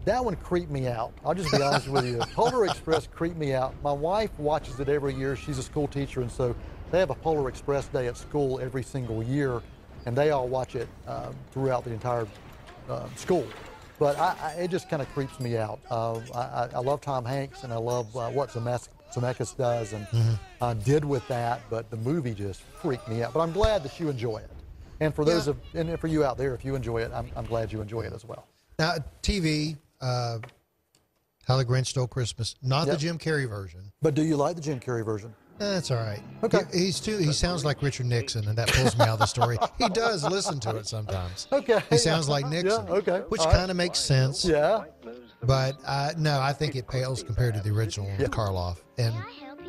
that 0.06 0.24
one 0.24 0.36
creeped 0.38 0.72
me 0.72 0.88
out. 0.88 1.12
I'll 1.26 1.34
just 1.34 1.52
be 1.52 1.62
honest 1.62 1.88
with 1.90 2.06
you. 2.06 2.18
Polar 2.34 2.66
Express 2.66 3.08
creeped 3.08 3.38
me 3.38 3.54
out. 3.54 3.74
My 3.84 3.92
wife 3.92 4.32
watches 4.40 4.80
it 4.80 4.88
every 4.88 5.14
year. 5.16 5.36
She's 5.36 5.58
a 5.58 5.64
school 5.64 5.88
teacher, 5.88 6.22
and 6.22 6.32
so 6.32 6.56
they 6.92 7.00
have 7.00 7.10
a 7.10 7.16
Polar 7.16 7.50
Express 7.50 7.88
day 7.88 8.08
at 8.08 8.16
school 8.16 8.60
every 8.62 8.84
single 8.84 9.22
year, 9.22 9.62
and 10.06 10.16
they 10.16 10.30
all 10.32 10.48
watch 10.48 10.76
it 10.76 10.88
um, 11.08 11.36
throughout 11.52 11.84
the 11.84 11.92
entire 11.92 12.28
uh, 12.90 13.08
school. 13.16 13.46
But 14.00 14.18
I, 14.18 14.36
I, 14.42 14.50
it 14.62 14.72
just 14.72 14.90
kind 14.90 15.02
of 15.02 15.10
creeps 15.14 15.40
me 15.40 15.58
out. 15.58 15.80
Uh, 15.90 16.20
I, 16.34 16.70
I- 16.76 16.80
love 16.80 17.02
Tom 17.02 17.24
Hanks, 17.26 17.64
and 17.64 17.72
I 17.72 17.78
love 17.78 18.16
uh, 18.18 18.30
what 18.30 18.50
Zemeckis, 18.50 18.90
Zemeckis 19.14 19.56
does 19.56 19.94
and 19.94 20.08
uh, 20.62 20.74
did 20.74 21.06
with 21.06 21.26
that. 21.28 21.62
But 21.70 21.90
the 21.92 21.98
movie 21.98 22.34
just 22.34 22.62
freaked 22.82 23.08
me 23.08 23.24
out. 23.24 23.34
But 23.34 23.42
I'm 23.42 23.52
glad 23.52 23.84
that 23.84 24.00
you 24.00 24.10
enjoy 24.10 24.38
it. 24.38 24.50
And 25.00 25.14
for 25.14 25.24
those 25.26 25.48
Yeah. 25.48 25.52
of 25.52 25.58
and 25.90 26.00
for 26.00 26.08
you 26.08 26.24
out 26.24 26.38
there, 26.38 26.54
if 26.56 26.64
you 26.66 26.76
enjoy 26.76 27.00
it, 27.02 27.12
I'm, 27.14 27.30
I'm 27.36 27.46
glad 27.46 27.72
you 27.72 27.82
enjoy 27.82 28.02
it 28.02 28.14
as 28.14 28.26
well. 28.26 28.48
now, 28.80 28.96
TV, 29.22 29.78
uh, 30.02 30.40
How 31.46 31.58
the 31.58 31.66
Grinch 31.66 31.88
Stole 31.88 32.08
Christmas, 32.08 32.56
not 32.62 32.88
Yep. 32.88 32.96
the 32.96 33.00
Jim 33.02 33.18
Carrey 33.20 33.48
version. 33.48 33.92
But 34.02 34.14
do 34.16 34.24
you 34.24 34.36
like 34.38 34.56
the 34.56 34.62
Jim 34.62 34.80
Carrey 34.80 35.04
version? 35.06 35.34
That's 35.72 35.92
all 35.92 35.98
right. 35.98 36.22
Okay. 36.44 36.62
He- 36.74 36.86
he's 36.86 37.00
too. 37.00 37.18
He 37.18 37.32
sounds 37.34 37.64
like 37.66 37.82
Richard 37.82 38.06
Nixon, 38.08 38.48
and 38.48 38.58
that 38.58 38.68
pulls 38.70 38.98
me 38.98 39.04
out 39.06 39.14
of 39.14 39.20
the 39.20 39.26
story. 39.26 39.58
He 39.78 39.90
does 39.90 40.24
listen 40.24 40.60
to 40.62 40.76
it 40.78 40.88
sometimes. 40.88 41.48
Okay. 41.52 41.80
He 41.90 41.98
sounds 41.98 42.30
like 42.30 42.46
Nixon. 42.48 42.86
Yeah, 42.88 42.94
okay. 42.94 43.20
Which 43.30 43.42
kind 43.42 43.70
of 43.72 43.78
makes 43.78 44.00
sense. 44.00 44.46
Yeah. 44.46 44.84
But 45.42 45.78
uh, 45.86 46.12
no, 46.18 46.40
I 46.40 46.54
think 46.54 46.76
it 46.76 46.88
pales 46.88 47.24
compared 47.24 47.54
to 47.56 47.62
the 47.62 47.70
original 47.72 48.08
Karloff 48.28 48.78
and 48.98 49.14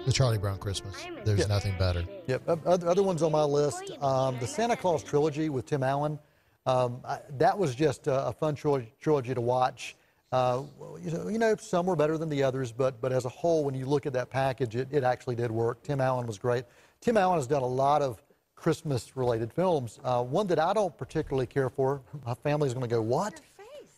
the 0.07 0.13
Charlie 0.13 0.39
Brown 0.39 0.59
Christmas. 0.59 0.95
There's 1.25 1.41
Yeah. 1.41 1.47
nothing 1.47 1.77
better. 1.79 2.05
Yep. 2.27 2.43
Other, 2.67 2.89
other 2.89 3.03
ones 3.03 3.23
on 3.23 3.33
my 3.33 3.43
list, 3.43 3.91
um, 4.03 4.39
the 4.39 4.47
Santa 4.47 4.77
Claus 4.77 5.03
trilogy 5.03 5.49
with 5.49 5.67
Tim 5.67 5.83
Allen. 5.83 6.19
Um, 6.67 7.01
I, 7.05 7.19
that 7.39 7.59
was 7.59 7.75
just 7.75 8.07
a, 8.07 8.27
a 8.29 8.33
fun 8.33 8.55
trilogy, 8.55 8.93
trilogy 9.01 9.35
to 9.35 9.41
watch. 9.41 9.97
Uh, 10.35 10.65
you, 11.01 11.11
know, 11.13 11.29
you 11.29 11.39
know, 11.39 11.55
some 11.55 11.87
were 11.87 11.95
better 11.95 12.19
than 12.19 12.29
the 12.29 12.43
others, 12.43 12.73
but 12.73 13.01
but 13.01 13.13
as 13.13 13.25
a 13.25 13.29
whole, 13.29 13.65
when 13.65 13.73
you 13.73 13.87
look 13.87 14.05
at 14.05 14.13
that 14.13 14.31
package, 14.31 14.75
it, 14.75 14.89
it 14.91 15.05
actually 15.05 15.37
did 15.37 15.49
work. 15.49 15.81
Tim 15.85 16.01
Allen 16.01 16.27
was 16.27 16.39
great. 16.39 16.65
Tim 17.01 17.17
Allen 17.17 17.39
has 17.39 17.47
done 17.47 17.63
a 17.63 17.67
lot 17.67 18.03
of 18.03 18.21
Christmas-related 18.57 19.53
films. 19.53 20.01
Uh, 20.03 20.25
one 20.25 20.49
that 20.49 20.59
I 20.59 20.73
don't 20.73 20.97
particularly 20.99 21.47
care 21.47 21.71
for. 21.71 22.03
My 22.27 22.35
family's 22.35 22.75
going 22.75 22.83
to 22.83 22.91
go, 22.91 23.01
what? 23.01 23.41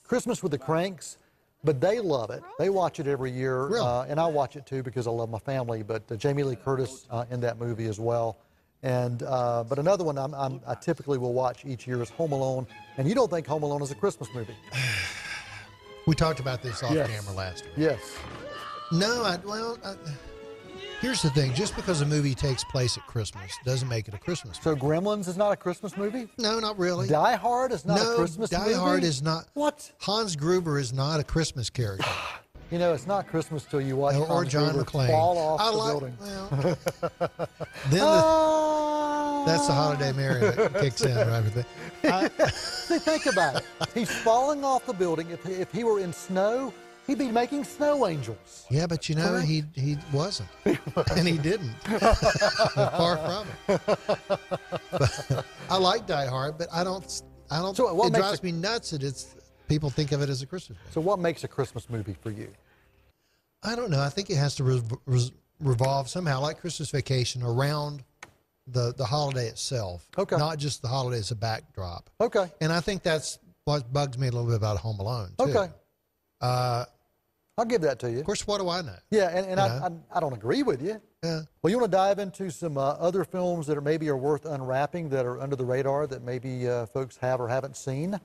Christmas 0.05 0.43
with 0.43 0.53
the 0.53 0.59
Cranks. 0.59 1.17
But 1.65 1.81
they 1.81 2.01
love 2.01 2.31
it. 2.31 2.43
They 2.59 2.69
watch 2.69 3.01
it 3.01 3.07
every 3.07 3.33
year, 3.33 3.65
Really? 3.67 3.81
uh, 3.81 4.03
and 4.03 4.21
I 4.21 4.27
watch 4.27 4.57
it 4.57 4.67
too 4.67 4.83
because 4.83 5.07
I 5.07 5.11
love 5.11 5.31
my 5.31 5.39
family. 5.39 5.83
But 5.83 6.03
uh, 6.13 6.15
Jamie 6.15 6.45
Lee 6.45 6.55
Curtis 6.55 7.07
uh, 7.11 7.25
in 7.31 7.41
that 7.41 7.59
movie 7.59 7.87
as 7.87 7.99
well. 7.99 8.37
And 8.83 9.23
uh, 9.25 9.65
but 9.65 9.79
another 9.79 10.05
one 10.05 10.17
I'm, 10.17 10.33
I'm, 10.35 10.61
I 10.67 10.75
typically 10.75 11.19
will 11.19 11.33
watch 11.33 11.65
each 11.65 11.87
year 11.87 12.01
is 12.03 12.11
Home 12.11 12.31
Alone. 12.33 12.69
And 12.99 13.09
you 13.09 13.15
don't 13.17 13.31
think 13.31 13.47
Home 13.49 13.65
Alone 13.65 13.83
is 13.83 13.91
a 13.91 13.97
Christmas 13.97 14.29
movie? 14.35 14.55
We 16.07 16.15
talked 16.15 16.41
about 16.41 16.63
this 16.63 16.83
off 16.83 16.93
Yes. 16.93 17.09
camera 17.11 17.35
last 17.35 17.65
week. 17.65 17.75
Yes. 17.77 18.01
No, 18.93 19.25
I, 19.25 19.37
well, 19.45 19.77
I, 19.85 19.95
here's 21.01 21.21
the 21.21 21.31
thing: 21.31 21.53
just 21.55 21.75
because 21.75 22.01
a 22.01 22.07
movie 22.07 22.35
takes 22.35 22.63
place 22.65 22.97
at 22.97 23.05
Christmas 23.07 23.53
doesn't 23.65 23.89
make 23.89 24.07
it 24.07 24.15
a 24.15 24.19
Christmas. 24.19 24.65
movie. 24.65 24.79
So 24.81 24.87
Gremlins 24.87 25.27
is 25.27 25.37
not 25.37 25.51
a 25.51 25.57
Christmas 25.57 25.97
movie. 25.97 26.29
No, 26.39 26.61
not 26.61 26.79
really. 26.79 27.09
Die 27.09 27.35
Hard 27.37 27.73
is 27.73 27.85
not 27.85 27.97
no, 27.97 28.13
a 28.13 28.17
Christmas 28.17 28.51
Die 28.51 28.59
movie. 28.59 28.73
Die 28.75 28.79
Hard 28.79 29.03
is 29.03 29.23
not. 29.23 29.47
What? 29.55 29.91
Hans 29.99 30.37
Gruber 30.37 30.79
is 30.79 30.93
not 30.93 31.19
a 31.19 31.25
Christmas 31.25 31.69
character. 31.71 32.07
You 32.71 32.79
know, 32.81 32.93
it's 32.95 33.07
not 33.07 33.29
Christmas 33.29 33.65
till 33.65 33.81
you 33.81 33.97
watch 33.97 34.17
or, 34.17 34.23
or 34.23 34.27
Hans 34.27 34.49
John 34.53 34.73
Gruber 34.73 34.91
McClane. 34.91 35.07
fall 35.09 35.39
off 35.39 35.61
I 35.61 35.71
the 35.71 35.77
like, 35.77 35.91
building. 35.93 36.17
Well, 36.21 36.49
then 37.91 37.91
the, 37.91 38.01
ah. 38.03 39.45
that's 39.47 39.67
the 39.69 39.73
holiday 39.73 40.13
merriment 40.13 40.57
that 40.57 40.81
kicks 40.81 41.03
in, 41.03 41.17
right? 41.17 41.65
I, 42.43 42.49
See, 42.51 42.99
think 42.99 43.27
about 43.27 43.57
it. 43.57 43.65
He's 43.95 44.11
falling 44.11 44.65
off 44.65 44.85
the 44.87 44.93
building. 44.95 45.31
If, 45.31 45.49
if 45.49 45.71
he 45.71 45.85
were 45.85 46.01
in 46.01 46.13
snow, 46.13 46.75
he'd 47.07 47.19
be 47.19 47.31
making 47.31 47.63
snow 47.63 48.05
angels. 48.09 48.67
yeah, 48.69 48.87
but 48.89 49.09
you 49.09 49.15
know 49.15 49.29
Correct. 49.29 49.47
he 49.47 49.63
he 49.75 49.97
wasn't, 50.13 50.49
and 50.65 51.29
he 51.29 51.39
didn't. 51.39 51.73
Far 51.85 53.17
from 53.19 53.47
it. 53.69 53.81
But 54.91 55.45
I 55.71 55.79
like 55.79 56.07
Die 56.07 56.27
Hard, 56.27 56.59
but 56.59 56.67
I 56.73 56.83
don't. 56.83 57.23
I 57.49 57.59
don't. 57.61 57.77
So 57.77 58.05
it 58.07 58.13
drives 58.13 58.39
it- 58.41 58.43
me 58.45 58.51
nuts 58.51 58.91
that 58.91 59.05
it's 59.05 59.37
people 59.69 59.91
think 59.91 60.13
of 60.13 60.23
it 60.23 60.29
as 60.29 60.43
a 60.43 60.47
Christmas 60.47 60.79
movie. 60.79 60.93
So, 60.93 61.01
what 61.01 61.19
makes 61.19 61.45
a 61.45 61.49
Christmas 61.49 61.89
movie 61.91 62.17
for 62.23 62.31
you? 62.31 62.49
I 63.63 63.75
don't 63.75 63.91
know. 63.91 64.01
I 64.01 64.09
think 64.09 64.31
it 64.31 64.37
has 64.37 64.55
to 64.57 64.65
re- 64.65 64.83
re- 65.07 65.33
revolve 65.61 66.09
somehow, 66.09 66.41
like 66.41 66.61
Christmas 66.61 66.91
Vacation, 66.91 67.43
around 67.43 68.05
the 68.67 68.95
the 68.97 69.05
holiday 69.05 69.47
itself. 69.47 70.09
Okay. 70.17 70.37
Not 70.37 70.59
just 70.59 70.83
the 70.83 70.89
holiday 70.89 71.19
as 71.19 71.31
a 71.31 71.37
backdrop. 71.37 72.11
Okay. 72.21 72.51
And 72.61 72.73
I 72.73 72.81
think 72.81 73.03
that's 73.03 73.39
what 73.65 73.93
bugs 73.93 74.19
me 74.19 74.29
a 74.29 74.31
little 74.31 74.47
bit 74.47 74.57
about 74.57 74.79
Home 74.79 74.99
Alone. 75.01 75.31
Too. 75.39 75.45
Okay. 75.45 75.73
Uh, 76.41 76.85
I'll 77.59 77.65
give 77.65 77.81
that 77.83 77.99
to 78.01 78.11
you. 78.11 78.19
of 78.19 78.27
course, 78.27 78.47
what 78.47 78.61
do 78.61 78.69
I 78.69 78.83
know? 78.83 78.97
Yeah, 79.11 79.31
and, 79.37 79.47
and 79.47 79.59
I, 79.59 79.87
I, 79.87 80.19
I 80.19 80.21
don't 80.21 80.35
agree 80.35 80.63
with 80.63 80.83
you. 80.83 81.01
Yeah. 81.25 81.41
Well, 81.63 81.71
you 81.71 81.79
want 81.79 81.91
to 81.91 81.97
dive 81.97 82.19
into 82.19 82.51
some 82.51 82.77
uh, 82.77 82.91
other 82.91 83.25
films 83.25 83.67
that 83.67 83.79
are 83.79 83.83
maybe 83.83 84.11
are 84.11 84.17
worth 84.17 84.45
unwrapping 84.45 85.09
that 85.09 85.25
are 85.25 85.41
under 85.41 85.57
the 85.57 85.65
radar 85.65 86.07
that 86.07 86.23
maybe 86.23 86.69
uh, 86.69 86.85
folks 86.87 87.17
have 87.17 87.41
or 87.41 87.49
haven't 87.49 87.77
seen? 87.77 88.21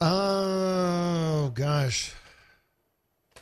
Oh 0.00 1.50
gosh. 1.54 2.12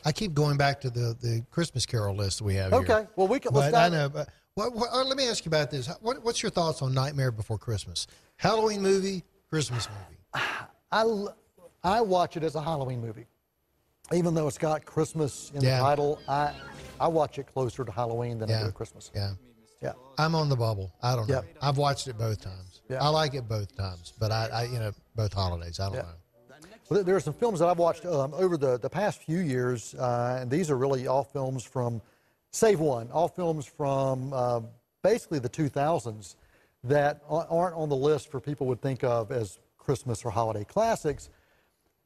I 0.05 0.11
keep 0.11 0.33
going 0.33 0.57
back 0.57 0.81
to 0.81 0.89
the, 0.89 1.15
the 1.21 1.43
Christmas 1.49 1.85
Carol 1.85 2.15
list 2.15 2.41
we 2.41 2.55
have 2.55 2.71
here. 2.71 2.81
Okay. 2.81 3.07
Well, 3.15 3.27
we 3.27 3.39
can. 3.39 3.53
But 3.53 3.73
I 3.73 3.89
know. 3.89 4.09
But 4.09 4.29
what, 4.55 4.73
what, 4.75 4.89
uh, 4.91 5.03
let 5.05 5.17
me 5.17 5.27
ask 5.29 5.45
you 5.45 5.49
about 5.49 5.71
this. 5.71 5.87
What, 6.01 6.23
what's 6.23 6.43
your 6.43 6.49
thoughts 6.51 6.81
on 6.81 6.93
Nightmare 6.93 7.31
Before 7.31 7.57
Christmas? 7.57 8.07
Halloween 8.37 8.81
movie, 8.81 9.23
Christmas 9.49 9.87
movie. 9.89 10.43
I 10.91 11.25
I 11.83 12.01
watch 12.01 12.37
it 12.37 12.43
as 12.43 12.55
a 12.55 12.61
Halloween 12.61 13.01
movie. 13.01 13.25
Even 14.11 14.33
though 14.33 14.47
it's 14.47 14.57
got 14.57 14.85
Christmas 14.85 15.51
in 15.55 15.61
Yeah. 15.61 15.77
the 15.77 15.83
title, 15.83 16.19
I, 16.27 16.53
I 16.99 17.07
watch 17.07 17.39
it 17.39 17.47
closer 17.47 17.83
to 17.85 17.91
Halloween 17.91 18.37
than 18.37 18.51
I 18.51 18.63
do 18.63 18.71
Christmas. 18.71 19.09
Yeah. 19.15 19.31
Yeah. 19.81 19.93
I'm 20.17 20.35
on 20.35 20.49
the 20.49 20.55
bubble. 20.55 20.93
I 21.01 21.15
don't 21.15 21.27
know. 21.27 21.35
Yep. 21.35 21.57
I've 21.61 21.77
watched 21.77 22.07
it 22.07 22.17
both 22.17 22.41
times. 22.41 22.81
Yeah. 22.89 23.01
I 23.03 23.07
like 23.09 23.33
it 23.33 23.47
both 23.47 23.75
times, 23.75 24.13
but 24.19 24.31
I, 24.31 24.47
I 24.47 24.63
you 24.65 24.79
know, 24.79 24.91
both 25.15 25.33
holidays. 25.33 25.79
I 25.79 25.85
don't 25.87 25.95
Yeah. 25.95 26.01
know. 26.01 26.07
Well, 26.89 27.03
there- 27.03 27.15
are 27.15 27.19
some 27.19 27.33
films 27.33 27.59
that 27.59 27.69
I've 27.69 27.77
watched 27.77 28.05
um, 28.05 28.33
over 28.33 28.57
the, 28.57 28.77
the 28.77 28.89
past 28.89 29.21
few 29.21 29.39
years, 29.39 29.95
uh, 29.95 30.39
and 30.41 30.51
these 30.51 30.69
are 30.69 30.77
really 30.77 31.07
all 31.07 31.23
films 31.23 31.63
from, 31.63 32.01
save 32.51 32.79
one, 32.79 33.09
all 33.11 33.27
films 33.29 33.65
from 33.65 34.33
uh, 34.33 34.59
basically 35.01 35.39
the 35.39 35.49
2000s 35.49 36.35
that 36.83 37.21
aren't 37.29 37.75
on 37.75 37.87
the 37.87 37.95
list 37.95 38.29
for 38.29 38.41
people 38.41 38.67
would 38.67 38.81
think 38.81 39.03
of 39.03 39.31
as 39.31 39.59
Christmas 39.77 40.25
or 40.25 40.29
holiday 40.31 40.65
classics, 40.65 41.29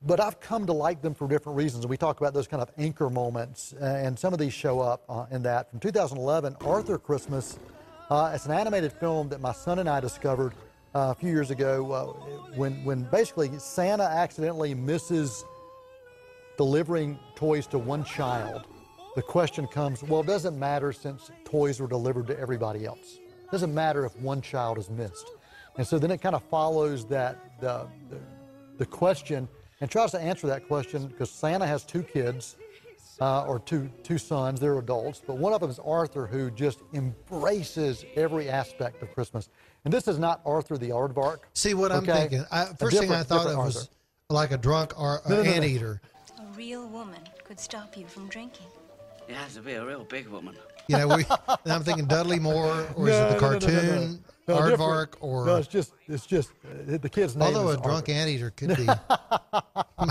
but 0.05 0.19
I've 0.19 0.39
come 0.39 0.67
to 0.67 0.73
like 0.73 1.01
them 1.01 1.15
for 1.15 1.27
different 1.27 1.57
reasons. 1.57 1.87
We 1.87 1.97
talk 1.97 2.19
about 2.19 2.35
those 2.35 2.47
kind 2.47 2.61
of 2.61 2.69
anchor 2.77 3.09
moments, 3.09 3.73
and 3.79 4.17
some 4.17 4.31
of 4.33 4.39
these 4.39 4.53
show 4.53 4.79
up 4.79 5.03
uh, 5.09 5.25
in 5.31 5.41
that. 5.43 5.71
From 5.71 5.79
2011, 5.79 6.55
Arthur 6.61 6.99
Christmas. 6.99 7.57
Uh, 8.09 8.31
it's 8.33 8.45
an 8.45 8.51
animated 8.51 8.93
film 8.93 9.27
that 9.29 9.41
my 9.41 9.51
son 9.51 9.79
and 9.79 9.89
I 9.89 9.99
discovered 9.99 10.53
a 10.97 11.15
few 11.15 11.29
years 11.29 11.51
ago 11.51 11.91
uh, 11.91 12.05
when, 12.55 12.83
when 12.83 13.03
basically 13.03 13.51
Santa 13.59 14.03
accidentally 14.03 14.73
misses 14.73 15.45
delivering 16.57 17.19
toys 17.35 17.67
to 17.67 17.77
one 17.77 18.03
child. 18.03 18.65
The 19.15 19.21
question 19.21 19.67
comes, 19.67 20.01
well, 20.03 20.21
it 20.21 20.27
doesn't 20.27 20.57
matter 20.57 20.91
since 20.91 21.31
toys 21.45 21.79
were 21.79 21.87
delivered 21.87 22.27
to 22.27 22.39
everybody 22.39 22.85
else. 22.85 23.19
It 23.19 23.51
doesn't 23.51 23.73
matter 23.73 24.05
if 24.05 24.15
one 24.17 24.41
child 24.41 24.77
is 24.77 24.89
missed. 24.89 25.31
And 25.77 25.85
so 25.85 25.99
then 25.99 26.09
it 26.09 26.19
kind 26.21 26.35
of 26.35 26.43
follows 26.43 27.05
that 27.05 27.61
the, 27.61 27.87
the, 28.09 28.19
the 28.79 28.85
question 28.85 29.47
and 29.81 29.91
tries 29.91 30.11
to 30.11 30.19
answer 30.19 30.47
that 30.47 30.67
question 30.67 31.07
because 31.07 31.29
Santa 31.29 31.67
has 31.67 31.83
two 31.83 32.01
kids 32.01 32.57
uh, 33.21 33.45
or 33.45 33.59
two 33.59 33.89
two 34.03 34.17
sons. 34.17 34.59
They're 34.59 34.77
adults, 34.79 35.21
but 35.25 35.37
one 35.37 35.53
of 35.53 35.61
them 35.61 35.69
is 35.69 35.79
Arthur, 35.79 36.27
who 36.27 36.51
just 36.51 36.79
embraces 36.93 38.05
every 38.15 38.49
aspect 38.49 39.01
of 39.01 39.13
Christmas. 39.13 39.49
And 39.85 39.93
this 39.93 40.07
is 40.07 40.19
not 40.19 40.41
Arthur 40.45 40.77
the 40.77 40.89
Aardvark. 40.89 41.39
See 41.53 41.73
what 41.73 41.91
I'm 41.91 42.05
thinking. 42.05 42.43
I, 42.51 42.63
A 42.63 42.65
first 42.75 42.97
thing 42.97 43.11
I 43.11 43.23
thought 43.23 43.47
of 43.47 43.57
was 43.57 43.89
like 44.29 44.51
a 44.51 44.57
drunk 44.57 44.93
ar- 44.97 45.21
No, 45.27 45.37
no, 45.37 45.43
no, 45.43 45.49
no. 45.49 45.55
anteater. 45.55 46.01
A 46.39 46.45
real 46.57 46.87
woman 46.87 47.21
could 47.43 47.59
stop 47.59 47.97
you 47.97 48.05
from 48.07 48.27
drinking. 48.27 48.65
It 49.27 49.35
has 49.35 49.55
to 49.55 49.61
be 49.61 49.73
a 49.73 49.85
real 49.85 50.03
big 50.03 50.27
woman. 50.27 50.55
You 50.87 50.97
know, 50.97 51.07
we, 51.07 51.25
and 51.65 51.73
I'm 51.73 51.83
thinking 51.83 52.05
Dudley 52.05 52.39
Moore, 52.39 52.87
or 52.95 53.09
is 53.09 53.15
it 53.15 53.39
the 53.39 53.41
No, 53.41 53.49
no, 53.51 53.59
no, 53.59 53.59
no, 53.59 53.59
no, 53.59 53.59
no. 53.59 53.59
cartoon 53.59 54.23
No, 54.47 54.55
Aardvark, 54.57 55.13
or 55.19 55.45
no, 55.45 55.55
it's 55.57 55.67
just 55.67 55.93
it's 56.07 56.25
just 56.25 56.51
uh, 56.65 56.97
the 56.97 57.09
kid's 57.09 57.35
name. 57.35 57.47
although 57.55 57.69
a 57.69 57.75
drunk 57.77 58.07
Arthur. 58.07 58.11
anteater 58.13 58.49
could 58.51 58.77
be 58.77 58.85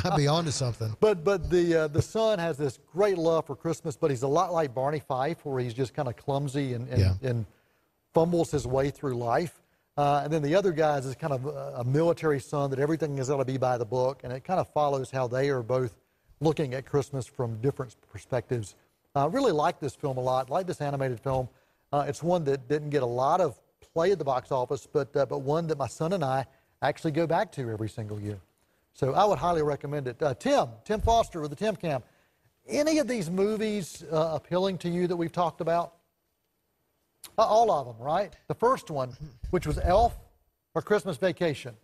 might 0.04 0.16
be 0.16 0.26
onto 0.28 0.50
something. 0.50 0.94
But 1.00 1.24
but 1.24 1.48
the 1.50 1.74
uh, 1.74 1.88
the 1.88 2.02
son 2.02 2.38
has 2.38 2.56
this 2.58 2.78
great 2.92 3.16
love 3.18 3.46
for 3.46 3.56
Christmas, 3.56 3.96
but 3.96 4.10
he's 4.10 4.22
a 4.22 4.28
lot 4.28 4.52
like 4.52 4.74
Barney 4.74 5.00
Fife, 5.00 5.44
where 5.44 5.62
he's 5.62 5.74
just 5.74 5.94
kind 5.94 6.08
of 6.08 6.16
clumsy 6.16 6.74
and 6.74 6.88
and, 6.88 7.00
Yeah. 7.00 7.28
and 7.30 7.46
fumbles 8.12 8.50
his 8.50 8.66
way 8.66 8.90
through 8.90 9.14
life. 9.16 9.62
Uh, 9.96 10.20
and 10.24 10.30
then 10.32 10.42
the 10.42 10.54
other 10.54 10.72
guys 10.72 11.06
is 11.06 11.14
kind 11.14 11.32
of 11.32 11.46
a, 11.46 11.76
a 11.78 11.84
military 11.84 12.38
son 12.40 12.68
that 12.68 12.78
everything 12.78 13.16
is 13.16 13.28
going 13.28 13.38
to 13.40 13.44
be 13.46 13.56
by 13.56 13.78
the 13.78 13.84
book, 13.86 14.20
and 14.24 14.32
it 14.32 14.44
kind 14.44 14.60
of 14.60 14.68
follows 14.74 15.10
how 15.10 15.26
they 15.26 15.48
are 15.48 15.62
both 15.62 15.96
looking 16.40 16.74
at 16.74 16.84
Christmas 16.84 17.26
from 17.26 17.56
different 17.62 17.96
perspectives. 18.12 18.74
I 19.16 19.26
really 19.26 19.52
like 19.52 19.80
this 19.80 19.94
film 19.94 20.18
a 20.18 20.20
lot. 20.20 20.50
Like 20.50 20.66
this 20.66 20.80
animated 20.80 21.20
film. 21.20 21.48
Uh, 21.92 22.04
it's 22.06 22.22
one 22.22 22.44
that 22.44 22.68
didn't 22.68 22.90
get 22.90 23.02
a 23.02 23.06
lot 23.06 23.40
of 23.40 23.58
play 23.80 24.12
at 24.12 24.18
the 24.18 24.24
box 24.24 24.52
office, 24.52 24.86
but 24.86 25.14
uh, 25.16 25.24
but 25.26 25.38
one 25.38 25.66
that 25.68 25.78
my 25.78 25.86
son 25.86 26.12
and 26.12 26.24
I 26.24 26.46
actually 26.82 27.12
go 27.12 27.26
back 27.26 27.50
to 27.52 27.70
every 27.70 27.88
single 27.88 28.20
year. 28.20 28.38
So 28.92 29.14
I 29.14 29.24
would 29.24 29.38
highly 29.38 29.62
recommend 29.62 30.08
it. 30.08 30.22
Uh, 30.22 30.34
Tim, 30.34 30.68
Tim 30.84 31.00
Foster 31.00 31.40
with 31.40 31.50
the 31.50 31.56
Tim 31.56 31.76
Cam. 31.76 32.02
Any 32.68 32.98
of 32.98 33.06
these 33.06 33.30
movies 33.30 34.04
uh, 34.10 34.32
appealing 34.34 34.78
to 34.78 34.88
you 34.88 35.06
that 35.06 35.16
we've 35.16 35.32
talked 35.32 35.60
about? 35.60 35.94
Uh, 37.38 37.42
all 37.42 37.70
of 37.70 37.86
them, 37.86 37.96
right? 37.98 38.34
The 38.48 38.54
first 38.54 38.90
one, 38.90 39.16
which 39.50 39.66
was 39.66 39.78
Elf 39.82 40.16
or 40.74 40.82
Christmas 40.82 41.16
Vacation. 41.16 41.74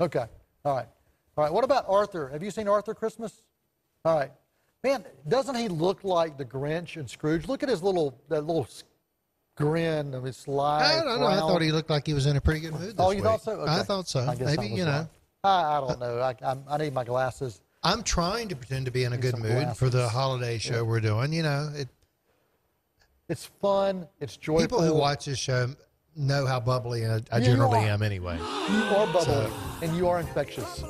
Okay, 0.00 0.26
all 0.64 0.76
right. 0.76 0.88
All 1.36 1.44
right, 1.44 1.52
what 1.52 1.64
about 1.64 1.84
Arthur? 1.88 2.28
Have 2.28 2.42
you 2.42 2.50
seen 2.50 2.68
Arthur 2.68 2.94
Christmas? 2.94 3.44
All 4.04 4.18
right. 4.18 4.32
Man, 4.84 5.04
doesn't 5.28 5.54
he 5.54 5.68
look 5.68 6.02
like 6.02 6.36
the 6.36 6.44
Grinch 6.44 6.96
and 6.96 7.08
Scrooge? 7.08 7.46
Look 7.46 7.62
at 7.62 7.68
his 7.68 7.82
little, 7.82 8.18
that 8.28 8.42
little 8.42 8.66
grin 9.56 10.14
of 10.14 10.24
his 10.24 10.36
sly 10.36 10.82
I 10.82 11.04
don't 11.04 11.20
know. 11.20 11.26
I 11.26 11.36
thought 11.36 11.62
he 11.62 11.70
looked 11.72 11.90
like 11.90 12.06
he 12.06 12.14
was 12.14 12.26
in 12.26 12.36
a 12.36 12.40
pretty 12.40 12.60
good 12.60 12.72
mood. 12.72 12.94
Oh, 12.98 13.10
you 13.10 13.16
week. 13.16 13.24
thought 13.24 13.42
so? 13.42 13.64
I 13.66 13.82
thought 13.82 14.08
so. 14.08 14.20
I 14.20 14.34
Maybe 14.34 14.66
you 14.66 14.84
know. 14.84 15.08
I, 15.44 15.76
I 15.76 15.80
don't 15.80 16.00
know. 16.00 16.18
I, 16.20 16.34
I'm, 16.44 16.64
I 16.68 16.78
need 16.78 16.92
my 16.94 17.04
glasses. 17.04 17.60
I'm 17.84 18.02
trying 18.02 18.48
to 18.48 18.56
pretend 18.56 18.86
to 18.86 18.92
be 18.92 19.04
in 19.04 19.12
a 19.12 19.18
good 19.18 19.38
mood 19.38 19.76
for 19.76 19.88
the 19.90 20.08
holiday 20.08 20.58
show 20.58 20.84
we're 20.84 21.00
doing. 21.00 21.32
You 21.32 21.42
know, 21.42 21.70
it, 21.74 21.88
It's 23.28 23.46
fun. 23.60 24.06
It's 24.20 24.36
joyful. 24.36 24.60
people 24.62 24.82
who 24.82 24.94
watch 24.94 25.24
this 25.26 25.38
show 25.38 25.74
know 26.16 26.46
how 26.46 26.60
bubbly 26.60 27.06
I, 27.06 27.20
I 27.32 27.40
generally 27.40 27.78
are. 27.80 27.88
am 27.88 28.02
anyway. 28.02 28.38
You 28.72 28.84
are 28.98 29.12
bubbly 29.12 29.50
and 29.82 29.96
you 29.96 30.08
are 30.08 30.20
infectious, 30.20 30.84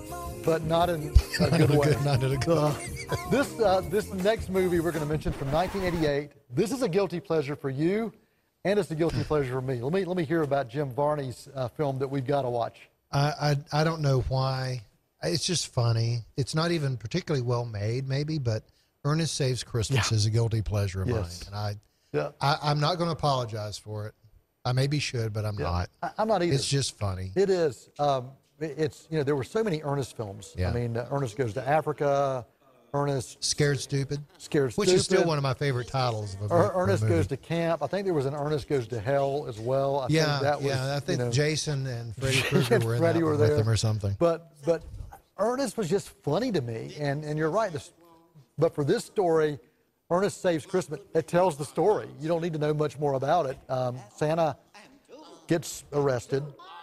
but 0.44 0.62
not 0.64 0.88
in 0.90 1.12
a 1.40 1.58
good 1.58 1.70
way. 1.70 1.87
good- 1.92 2.04
not 2.04 2.22
in 2.22 2.32
a 2.32 2.37
good 2.37 2.58
Uh, 2.58 2.75
this 3.30 3.58
uh, 3.61 3.80
this 3.90 4.12
next 4.12 4.49
movie 4.50 4.80
we're 4.80 4.92
going 4.92 5.04
to 5.04 5.08
mention 5.11 5.32
from 5.32 5.50
1988. 5.52 6.30
This 6.50 6.72
is 6.72 6.82
a 6.82 6.88
guilty 6.88 7.20
pleasure 7.20 7.56
for 7.56 7.70
you, 7.70 8.12
and 8.64 8.78
it's 8.78 8.90
a 8.90 8.94
guilty 8.94 9.22
pleasure 9.25 9.52
for 9.52 9.61
me. 9.61 9.80
Let 9.80 9.92
me 9.92 10.04
let 10.04 10.16
me 10.16 10.25
hear 10.25 10.42
about 10.42 10.68
Jim 10.68 10.90
Varney's 10.90 11.49
uh, 11.54 11.68
film 11.68 11.99
that 11.99 12.08
we've 12.08 12.26
got 12.26 12.42
to 12.42 12.50
watch. 12.50 12.78
I, 13.12 13.56
I 13.72 13.80
I 13.80 13.84
don't 13.84 14.00
know 14.02 14.20
why. 14.28 14.82
It's 15.22 15.46
just 15.46 15.68
funny. 15.68 16.20
It's 16.37 16.54
not 16.54 16.72
even 16.72 16.96
particularly 16.96 17.42
well 17.42 17.64
made, 17.64 18.08
maybe, 18.08 18.38
but 18.38 18.64
Ernest 19.04 19.34
Saves 19.37 19.62
Christmas 19.62 20.11
Yeah. 20.11 20.16
is 20.16 20.26
a 20.26 20.30
guilty 20.30 20.62
pleasure 20.62 21.02
of 21.02 21.08
Yes. 21.08 21.44
mine, 21.50 21.54
and 21.54 21.54
I, 21.54 22.18
Yeah, 22.18 22.30
I 22.40 22.70
I'm 22.70 22.80
not 22.80 22.96
going 22.99 23.08
to 23.08 23.12
apologize 23.16 23.78
for 23.78 24.08
it. 24.08 24.14
I 24.64 24.72
maybe 24.72 24.99
should, 24.99 25.32
but 25.32 25.44
I'm 25.44 25.56
not. 25.56 25.90
I, 26.02 26.11
I'm 26.18 26.28
not 26.28 26.42
either. 26.42 26.54
It's 26.54 26.68
just 26.68 26.99
funny. 26.99 27.30
It 27.37 27.50
is. 27.50 27.88
Um, 27.99 28.30
it's 28.64 29.07
you 29.11 29.19
know 29.19 29.25
there 29.25 29.37
were 29.37 29.45
so 29.45 29.62
many 29.64 29.81
Ernest 29.83 30.16
films. 30.16 30.54
Yeah. 30.57 30.71
I 30.71 30.73
mean, 30.73 30.97
uh, 30.97 31.09
Ernest 31.11 31.37
goes 31.37 31.52
to 31.54 31.69
Africa. 31.69 32.47
Ernest 32.95 33.42
Scared 33.42 33.81
Stupid, 33.81 34.21
scared 34.37 34.71
which 34.75 34.90
is 34.90 35.02
still 35.02 35.25
one 35.25 35.38
of 35.38 35.42
my 35.42 35.54
favorite 35.54 35.88
titles 35.88 36.37
of 36.42 36.50
a, 36.50 36.54
Er- 36.54 36.71
a 36.75 36.78
Ernest 36.83 37.02
movie. 37.02 37.14
goes 37.14 37.26
to 37.28 37.38
camp. 37.38 37.83
I 37.83 37.87
think 37.87 38.04
there 38.04 38.12
was 38.12 38.26
an 38.26 38.35
Ernest 38.35 38.69
goes 38.69 38.87
to 38.88 39.00
hell 39.00 39.47
as 39.49 39.59
well. 39.59 40.00
I 40.00 40.09
Yeah, 40.11 40.26
think 40.26 40.42
that 40.42 40.59
was, 40.59 40.66
yeah. 40.66 40.95
I 40.97 41.00
think 41.00 41.19
you 41.21 41.25
know, 41.25 41.31
Jason 41.33 41.87
and 41.87 42.14
Freddy 42.16 42.42
Krueger 42.42 42.78
were 42.87 42.95
in 42.97 43.00
Freddy 43.00 43.21
that 43.21 43.25
were 43.25 43.37
there. 43.38 43.49
with 43.49 43.57
them 43.57 43.69
or 43.71 43.76
something. 43.78 44.14
But 44.19 44.52
but 44.66 44.83
Ernest 45.38 45.78
was 45.78 45.88
just 45.88 46.11
funny 46.23 46.52
to 46.52 46.61
me, 46.61 46.95
and 46.99 47.25
and 47.25 47.38
you're 47.38 47.49
right. 47.50 47.73
This, 47.73 47.92
but 48.59 48.75
for 48.75 48.85
this 48.85 49.07
story, 49.07 49.59
Ernest 50.11 50.42
Saves 50.42 50.66
Christmas. 50.66 51.00
It 51.14 51.26
tells 51.26 51.57
the 51.57 51.64
story. 51.64 52.09
You 52.21 52.28
don't 52.28 52.42
need 52.42 52.52
to 52.52 52.59
know 52.59 52.75
much 52.75 52.99
more 52.99 53.14
about 53.14 53.47
it. 53.47 53.57
Um, 53.71 53.97
Santa 54.14 54.54
gets 55.49 55.85
arrested, 55.95 56.42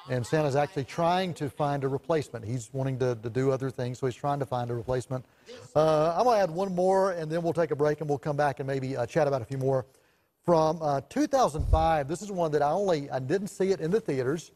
and 0.09 0.25
Santa's 0.25 0.55
actually 0.55 0.85
trying 0.85 1.33
to 1.35 1.49
find 1.49 1.83
a 1.83 1.87
replacement. 1.87 2.43
He's 2.43 2.69
wanting 2.73 2.97
to, 2.99 3.15
to 3.15 3.29
do 3.29 3.51
other 3.51 3.69
things, 3.69 3.99
so 3.99 4.07
he's 4.07 4.15
trying 4.15 4.39
to 4.39 4.45
find 4.45 4.71
a 4.71 4.73
replacement. 4.73 5.23
Uh, 5.75 6.15
I'm 6.17 6.23
going 6.23 6.37
to 6.37 6.43
add 6.43 6.49
one 6.49 6.73
more, 6.73 7.11
and 7.11 7.31
then 7.31 7.43
we'll 7.43 7.53
take 7.53 7.71
a 7.71 7.75
break, 7.75 8.01
and 8.01 8.09
we'll 8.09 8.17
come 8.17 8.35
back 8.35 8.59
and 8.59 8.67
maybe 8.67 8.97
uh, 8.97 9.05
chat 9.05 9.27
about 9.27 9.41
a 9.41 9.45
few 9.45 9.57
more. 9.57 9.85
From 10.45 10.81
uh, 10.81 11.01
2005, 11.09 12.07
this 12.07 12.21
is 12.21 12.31
one 12.31 12.51
that 12.53 12.63
I 12.63 12.71
only 12.71 13.09
I 13.11 13.19
didn't 13.19 13.49
see 13.49 13.69
it 13.69 13.81
in 13.81 13.91
the 13.91 14.01
theaters, 14.01 14.51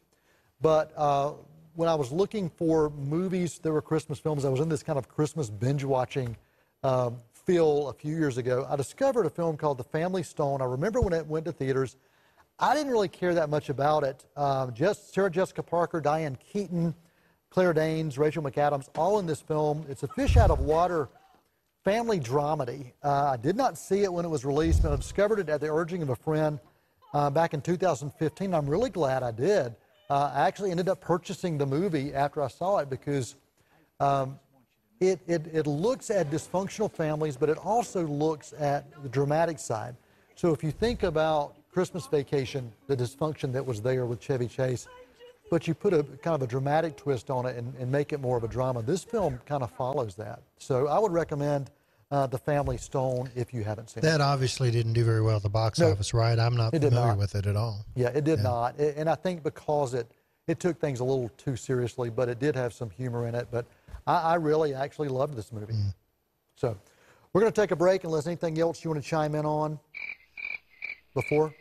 but 0.60 0.92
uh, 0.96 1.34
when 1.74 1.88
I 1.88 1.94
was 1.94 2.10
looking 2.10 2.48
for 2.48 2.90
movies 2.90 3.58
that 3.60 3.70
were 3.70 3.82
Christmas 3.82 4.18
films, 4.18 4.44
I 4.44 4.48
was 4.48 4.60
in 4.60 4.68
this 4.68 4.82
kind 4.82 4.98
of 4.98 5.08
Christmas 5.08 5.50
binge 5.50 5.84
watching 5.84 6.36
um, 6.82 7.20
feel 7.32 7.88
a 7.88 7.92
few 7.92 8.16
years 8.16 8.38
ago. 8.38 8.66
I 8.68 8.76
discovered 8.76 9.26
a 9.26 9.30
film 9.30 9.56
called 9.56 9.78
The 9.78 9.84
Family 9.84 10.22
Stone. 10.22 10.62
I 10.62 10.64
remember 10.64 11.00
when 11.00 11.12
it 11.12 11.26
went 11.26 11.44
to 11.46 11.52
theaters. 11.52 11.96
I 12.58 12.74
didn't 12.74 12.92
really 12.92 13.08
care 13.08 13.34
that 13.34 13.50
much 13.50 13.68
about 13.68 14.04
it. 14.04 14.24
Um, 14.36 14.72
just 14.74 15.12
Sarah 15.12 15.30
Jessica 15.30 15.62
Parker, 15.62 16.00
Diane 16.00 16.38
Keaton, 16.52 16.94
Claire 17.50 17.72
Danes, 17.72 18.16
Rachel 18.16 18.42
McAdams, 18.42 18.88
all 18.96 19.18
in 19.18 19.26
this 19.26 19.40
film. 19.40 19.84
It's 19.88 20.02
a 20.02 20.08
fish 20.08 20.36
out 20.36 20.50
of 20.50 20.60
water 20.60 21.08
family 21.84 22.18
dramedy. 22.18 22.92
Uh, 23.02 23.32
I 23.32 23.36
did 23.36 23.56
not 23.56 23.76
see 23.76 24.04
it 24.04 24.12
when 24.12 24.24
it 24.24 24.28
was 24.28 24.44
released, 24.44 24.82
but 24.82 24.92
I 24.92 24.96
discovered 24.96 25.38
it 25.38 25.48
at 25.48 25.60
the 25.60 25.70
urging 25.70 26.00
of 26.02 26.08
a 26.08 26.16
friend 26.16 26.58
uh, 27.12 27.28
back 27.28 27.54
in 27.54 27.60
2015. 27.60 28.54
I'm 28.54 28.66
really 28.66 28.90
glad 28.90 29.22
I 29.22 29.32
did. 29.32 29.74
Uh, 30.08 30.30
I 30.34 30.46
actually 30.46 30.70
ended 30.70 30.88
up 30.88 31.00
purchasing 31.00 31.58
the 31.58 31.66
movie 31.66 32.14
after 32.14 32.42
I 32.42 32.48
saw 32.48 32.78
it 32.78 32.88
because 32.88 33.34
um, 34.00 34.38
it, 35.00 35.20
it, 35.26 35.46
it 35.52 35.66
looks 35.66 36.10
at 36.10 36.30
dysfunctional 36.30 36.90
families, 36.90 37.36
but 37.36 37.48
it 37.48 37.58
also 37.58 38.06
looks 38.06 38.54
at 38.58 39.02
the 39.02 39.08
dramatic 39.08 39.58
side. 39.58 39.96
So 40.36 40.52
if 40.52 40.64
you 40.64 40.70
think 40.70 41.02
about 41.02 41.56
Christmas 41.74 42.06
Vacation, 42.06 42.72
the 42.86 42.96
dysfunction 42.96 43.52
that 43.52 43.66
was 43.66 43.82
there 43.82 44.06
with 44.06 44.20
Chevy 44.20 44.46
Chase, 44.46 44.86
but 45.50 45.66
you 45.66 45.74
put 45.74 45.92
a 45.92 46.04
kind 46.04 46.36
of 46.36 46.42
a 46.42 46.46
dramatic 46.46 46.96
twist 46.96 47.30
on 47.30 47.46
it 47.46 47.56
and, 47.56 47.74
and 47.80 47.90
make 47.90 48.12
it 48.12 48.20
more 48.20 48.36
of 48.36 48.44
a 48.44 48.48
drama. 48.48 48.80
This 48.80 49.02
film 49.02 49.40
kind 49.44 49.60
of 49.64 49.72
follows 49.72 50.14
that. 50.14 50.40
So 50.58 50.86
I 50.86 51.00
would 51.00 51.10
recommend 51.10 51.72
uh, 52.12 52.28
The 52.28 52.38
Family 52.38 52.76
Stone 52.78 53.28
if 53.34 53.52
you 53.52 53.64
haven't 53.64 53.90
seen 53.90 53.98
it. 53.98 54.02
That 54.02 54.20
obviously 54.20 54.70
didn't 54.70 54.92
do 54.92 55.04
very 55.04 55.20
well 55.20 55.34
at 55.38 55.42
the 55.42 55.48
box 55.48 55.80
No, 55.80 55.90
office, 55.90 56.14
right? 56.14 56.38
I'm 56.38 56.54
not 56.56 56.70
familiar 56.70 56.92
not. 57.08 57.18
with 57.18 57.34
it 57.34 57.44
at 57.44 57.56
all. 57.56 57.84
Yeah, 57.96 58.10
it 58.10 58.22
did 58.22 58.38
not. 58.40 58.78
A- 58.78 58.96
And 58.96 59.10
I 59.10 59.16
think 59.16 59.42
because 59.42 59.94
it, 59.94 60.08
it 60.46 60.60
took 60.60 60.78
things 60.80 61.00
a 61.00 61.04
little 61.04 61.28
too 61.36 61.56
seriously, 61.56 62.08
but 62.08 62.28
it 62.28 62.38
did 62.38 62.54
have 62.54 62.72
some 62.72 62.88
humor 62.88 63.26
in 63.26 63.34
it. 63.34 63.48
But 63.50 63.66
I, 64.06 64.14
I 64.20 64.34
really 64.36 64.74
actually 64.74 65.08
loved 65.08 65.34
this 65.36 65.50
movie. 65.52 65.74
So 66.54 66.78
we're 67.32 67.40
going 67.40 67.52
to 67.52 67.60
take 67.60 67.72
a 67.72 67.76
break 67.76 68.04
unless 68.04 68.28
anything 68.28 68.60
else 68.60 68.84
you 68.84 68.90
want 68.90 69.02
to 69.02 69.08
chime 69.08 69.34
in 69.34 69.44
on 69.44 69.80
before. 71.14 71.52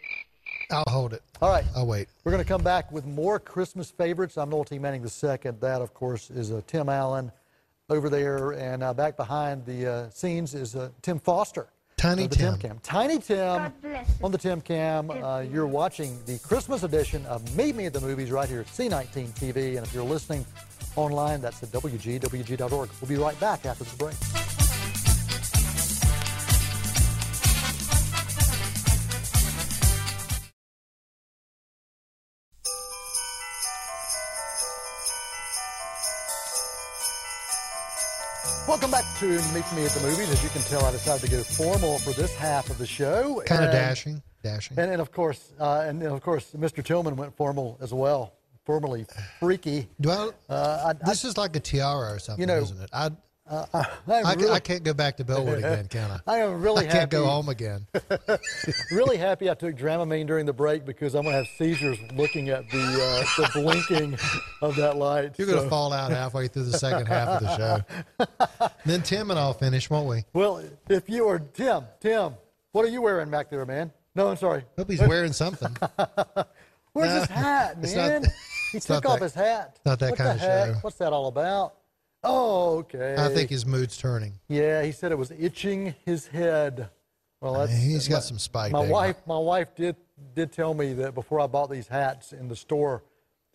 I'll 0.72 0.84
hold 0.88 1.14
it. 1.14 1.22
All 1.42 1.50
right. 1.50 1.66
I'll 1.76 1.88
wait. 1.88 2.08
We're 2.24 2.32
going 2.32 2.44
to 2.44 2.48
come 2.48 2.64
back 2.64 2.92
with 2.92 3.06
more 3.06 3.40
Christmas 3.40 3.92
favorites. 3.92 4.38
I'm 4.38 4.50
Noel 4.50 4.64
T. 4.64 4.80
Manning 4.80 5.02
II. 5.02 5.52
That, 5.60 5.82
of 5.82 5.94
course, 5.94 6.30
is 6.30 6.52
uh, 6.52 6.62
Tim 6.68 6.90
Allen 6.90 7.32
over 7.90 8.10
there. 8.10 8.52
And 8.52 8.84
uh, 8.84 8.94
back 8.94 9.18
behind 9.18 9.66
the 9.66 9.92
uh, 9.92 10.10
scenes 10.10 10.54
is 10.54 10.76
uh, 10.76 10.90
Tim 11.02 11.20
Foster. 11.20 11.68
Tiny 11.98 12.26
of 12.26 12.32
the 12.32 12.36
Tim 12.36 12.52
Tim. 12.54 12.60
Cam. 12.60 12.80
Tiny 12.84 13.20
Tim 13.20 13.38
God 13.38 13.82
bless 13.82 14.24
on 14.24 14.32
the 14.32 14.38
Tim 14.38 14.62
Cam. 14.62 15.10
Uh, 15.10 15.42
you're 15.42 15.68
watching 15.68 16.20
the 16.26 16.40
Christmas 16.40 16.84
edition 16.84 17.26
of 17.28 17.56
Meet 17.56 17.76
Me 17.76 17.86
at 17.86 17.94
the 17.94 18.02
Movies 18.02 18.32
right 18.32 18.50
here 18.50 18.62
at 18.62 18.68
C19 18.68 19.30
TV. 19.30 19.78
And 19.78 19.86
if 19.86 19.94
you're 19.94 20.04
listening 20.04 20.46
Online, 20.96 21.42
that's 21.42 21.64
at 21.64 21.70
WGWG.org. 21.70 22.90
We'll 23.02 23.10
be 23.10 23.16
right 23.16 23.40
back 23.40 23.66
after 23.66 23.84
the 23.84 23.96
break. 23.98 24.53
Welcome 38.74 38.90
back 38.90 39.06
to 39.20 39.28
Meet 39.54 39.72
Me 39.76 39.86
at 39.86 39.92
the 39.92 40.00
Movies. 40.02 40.32
As 40.32 40.44
you 40.44 40.50
can 40.50 40.64
tell, 40.64 40.84
I 40.84 40.92
decided 40.92 41.24
to 41.30 41.30
go 41.30 41.44
formal 41.44 42.00
for 42.00 42.10
this 42.20 42.36
half 42.36 42.72
of 42.72 42.80
the 42.80 42.88
show. 42.88 43.44
Kind 43.46 43.64
of 43.64 43.72
dashing, 43.72 44.20
dashing. 44.42 44.80
And, 44.80 44.94
and 44.94 45.00
of 45.00 45.12
course, 45.12 45.54
uh, 45.60 45.86
and, 45.86 46.02
and 46.02 46.12
of 46.12 46.24
course, 46.24 46.54
Mr. 46.58 46.84
Tillman 46.84 47.16
went 47.16 47.38
formal 47.38 47.78
as 47.82 47.94
well, 47.94 48.34
formally 48.66 49.06
freaky. 49.40 49.90
I, 50.50 50.54
Uh, 50.54 50.96
I, 51.00 51.06
this 51.06 51.24
is 51.24 51.38
like 51.38 51.56
a 51.56 51.60
tiara 51.60 52.14
or 52.16 52.18
something, 52.18 52.42
You 52.42 52.48
know, 52.48 52.64
isn't 52.64 52.82
it? 52.82 52.90
I, 52.92 53.12
I'm 53.46 53.66
I, 54.08 54.34
really, 54.36 54.52
I 54.52 54.60
can't 54.60 54.84
go 54.84 54.94
back 54.94 55.18
to 55.18 55.26
Bellwood 55.26 55.58
again, 55.58 55.88
can 55.90 56.10
I? 56.12 56.20
I 56.32 56.38
am 56.40 56.62
really 56.62 56.88
I 56.88 56.90
can't 56.92 57.10
go 57.12 57.26
home 57.26 57.50
again. 57.50 57.86
Really 58.92 59.18
happy 59.18 59.50
I 59.50 59.54
took 59.54 59.76
Dramamine 59.76 60.28
during 60.28 60.46
the 60.46 60.54
break 60.54 60.86
because 60.86 61.16
I'm 61.16 61.24
gonna 61.24 61.38
have 61.38 61.48
seizures 61.58 61.98
looking 62.14 62.50
at 62.50 62.70
the 62.70 62.80
uh, 62.80 63.42
the 63.42 63.50
blinking 63.54 64.18
of 64.62 64.76
that 64.78 64.96
light. 64.96 65.38
You're 65.38 65.48
going 65.48 65.64
to 65.64 65.70
fall 65.70 65.92
out 65.92 66.12
halfway 66.12 66.48
through 66.48 66.64
the 66.64 66.78
second 66.78 67.08
half 67.08 67.28
of 67.28 67.42
the 67.42 67.58
show. 67.58 68.68
then 68.86 69.02
Tim 69.02 69.32
and 69.32 69.40
I'll 69.40 69.54
finish, 69.54 69.90
won't 69.90 70.08
we? 70.08 70.24
Well, 70.34 70.64
if 70.90 71.10
you 71.10 71.28
are 71.28 71.40
Tim, 71.40 71.86
Tim, 72.00 72.36
what 72.72 72.86
are 72.86 72.90
you 72.90 73.02
wearing 73.02 73.30
back 73.30 73.50
there, 73.50 73.66
man? 73.66 73.92
No, 74.16 74.30
I'm 74.30 74.38
sorry. 74.38 74.64
Hope 74.78 74.90
he's 74.90 75.02
wearing 75.02 75.34
something. 75.34 75.76
Where's 76.94 77.10
No, 77.10 77.20
his 77.20 77.30
hat, 77.30 77.82
man? 77.82 78.22
not- 78.22 78.32
he 78.72 78.80
took 78.80 79.06
off 79.06 79.20
that- 79.20 79.24
his 79.26 79.34
hat. 79.34 79.80
not 79.86 80.00
that 80.00 80.12
what 80.12 80.18
kind 80.18 80.30
of 80.32 80.40
heck? 80.40 80.68
show. 80.68 80.74
What's 80.82 80.98
that 80.98 81.12
all 81.12 81.28
about? 81.28 81.76
Oh, 82.24 82.78
okay. 82.80 83.16
I 83.18 83.30
think 83.30 83.50
his 83.50 83.66
mood's 83.66 83.98
turning. 83.98 84.34
Yeah, 84.48 84.84
he 84.84 84.92
said 84.92 85.12
it 85.12 85.18
was 85.18 85.32
itching 85.32 85.94
his 86.06 86.28
head. 86.28 86.90
Well, 87.42 87.54
that's 87.56 87.74
he's 87.74 88.08
got 88.08 88.16
my- 88.18 88.22
some 88.22 88.40
spike 88.40 88.72
My 88.72 88.88
wife, 88.88 89.18
my 89.28 89.38
wife 89.38 89.76
did 89.76 89.96
did 90.36 90.52
tell 90.52 90.74
me 90.74 90.94
that 90.94 91.14
before 91.16 91.40
I 91.42 91.48
bought 91.48 91.70
these 91.70 91.88
hats 91.88 92.32
in 92.32 92.48
the 92.48 92.56
store, 92.56 93.04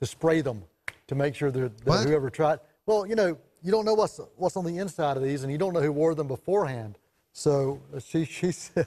to 0.00 0.06
spray 0.06 0.40
them 0.40 0.62
to 1.06 1.14
make 1.14 1.34
sure 1.34 1.50
that, 1.50 1.78
that 1.84 2.06
whoever 2.06 2.30
tried. 2.30 2.60
Well, 2.86 3.06
you 3.06 3.14
know, 3.14 3.38
you 3.62 3.70
don't 3.70 3.84
know 3.84 3.94
what's 3.94 4.20
what's 4.36 4.56
on 4.56 4.64
the 4.64 4.78
inside 4.78 5.16
of 5.16 5.22
these, 5.22 5.42
and 5.42 5.50
you 5.52 5.58
don't 5.58 5.72
know 5.72 5.80
who 5.80 5.92
wore 5.92 6.14
them 6.14 6.28
beforehand. 6.28 6.98
So 7.32 7.80
uh, 7.94 8.00
she 8.00 8.24
she 8.24 8.52
said, 8.52 8.86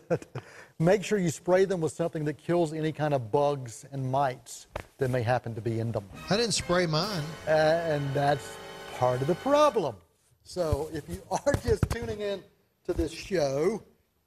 make 0.80 1.04
sure 1.04 1.18
you 1.18 1.30
spray 1.30 1.66
them 1.66 1.82
with 1.82 1.94
something 1.94 2.26
that 2.26 2.38
kills 2.38 2.74
any 2.74 2.92
kind 2.92 3.14
of 3.14 3.32
bugs 3.32 3.86
and 3.92 4.12
mites 4.12 4.68
that 4.98 5.10
may 5.10 5.22
happen 5.22 5.56
to 5.56 5.62
be 5.62 5.80
in 5.80 5.92
them. 5.92 6.06
I 6.30 6.38
didn't 6.38 6.54
spray 6.54 6.86
mine. 6.86 7.24
Uh, 7.48 7.52
and 7.52 8.14
that's 8.14 8.58
part 9.02 9.20
of 9.20 9.26
the 9.26 9.34
problem. 9.34 9.96
So 10.44 10.88
if 10.94 11.10
you 11.10 11.24
are 11.32 11.54
just 11.64 11.90
tuning 11.90 12.20
in 12.20 12.40
to 12.86 12.94
this 12.94 13.12
show, 13.12 13.82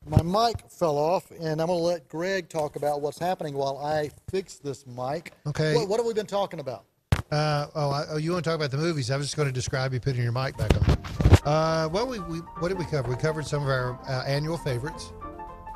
my 0.04 0.20
mic 0.20 0.68
fell 0.68 0.98
off, 0.98 1.30
and 1.30 1.60
I'm 1.60 1.68
going 1.68 1.78
to 1.78 1.84
let 1.84 2.08
Greg 2.08 2.48
talk 2.48 2.74
about 2.74 3.00
what's 3.00 3.20
happening 3.20 3.54
while 3.54 3.78
I 3.78 4.10
fix 4.28 4.56
this 4.56 4.84
mic. 4.84 5.32
Okay. 5.46 5.76
What, 5.76 5.88
what 5.88 6.00
have 6.00 6.06
we 6.06 6.12
been 6.12 6.26
talking 6.26 6.58
about? 6.58 6.86
Uh, 7.30 7.68
oh, 7.76 7.90
I, 7.90 8.04
oh, 8.10 8.16
you 8.16 8.32
want 8.32 8.42
to 8.42 8.50
talk 8.50 8.56
about 8.56 8.72
the 8.72 8.76
movies? 8.76 9.12
I 9.12 9.16
was 9.16 9.26
just 9.26 9.36
going 9.36 9.48
to 9.48 9.52
describe 9.52 9.94
you 9.94 10.00
putting 10.00 10.24
your 10.24 10.32
mic 10.32 10.56
back 10.56 10.74
on. 10.74 10.98
Uh, 11.44 11.88
well, 11.92 12.08
we, 12.08 12.18
we 12.18 12.38
what 12.58 12.68
did 12.68 12.78
we 12.78 12.84
cover? 12.84 13.08
We 13.08 13.16
covered 13.16 13.46
some 13.46 13.62
of 13.62 13.68
our 13.68 13.96
uh, 14.08 14.24
annual 14.26 14.58
favorites, 14.58 15.12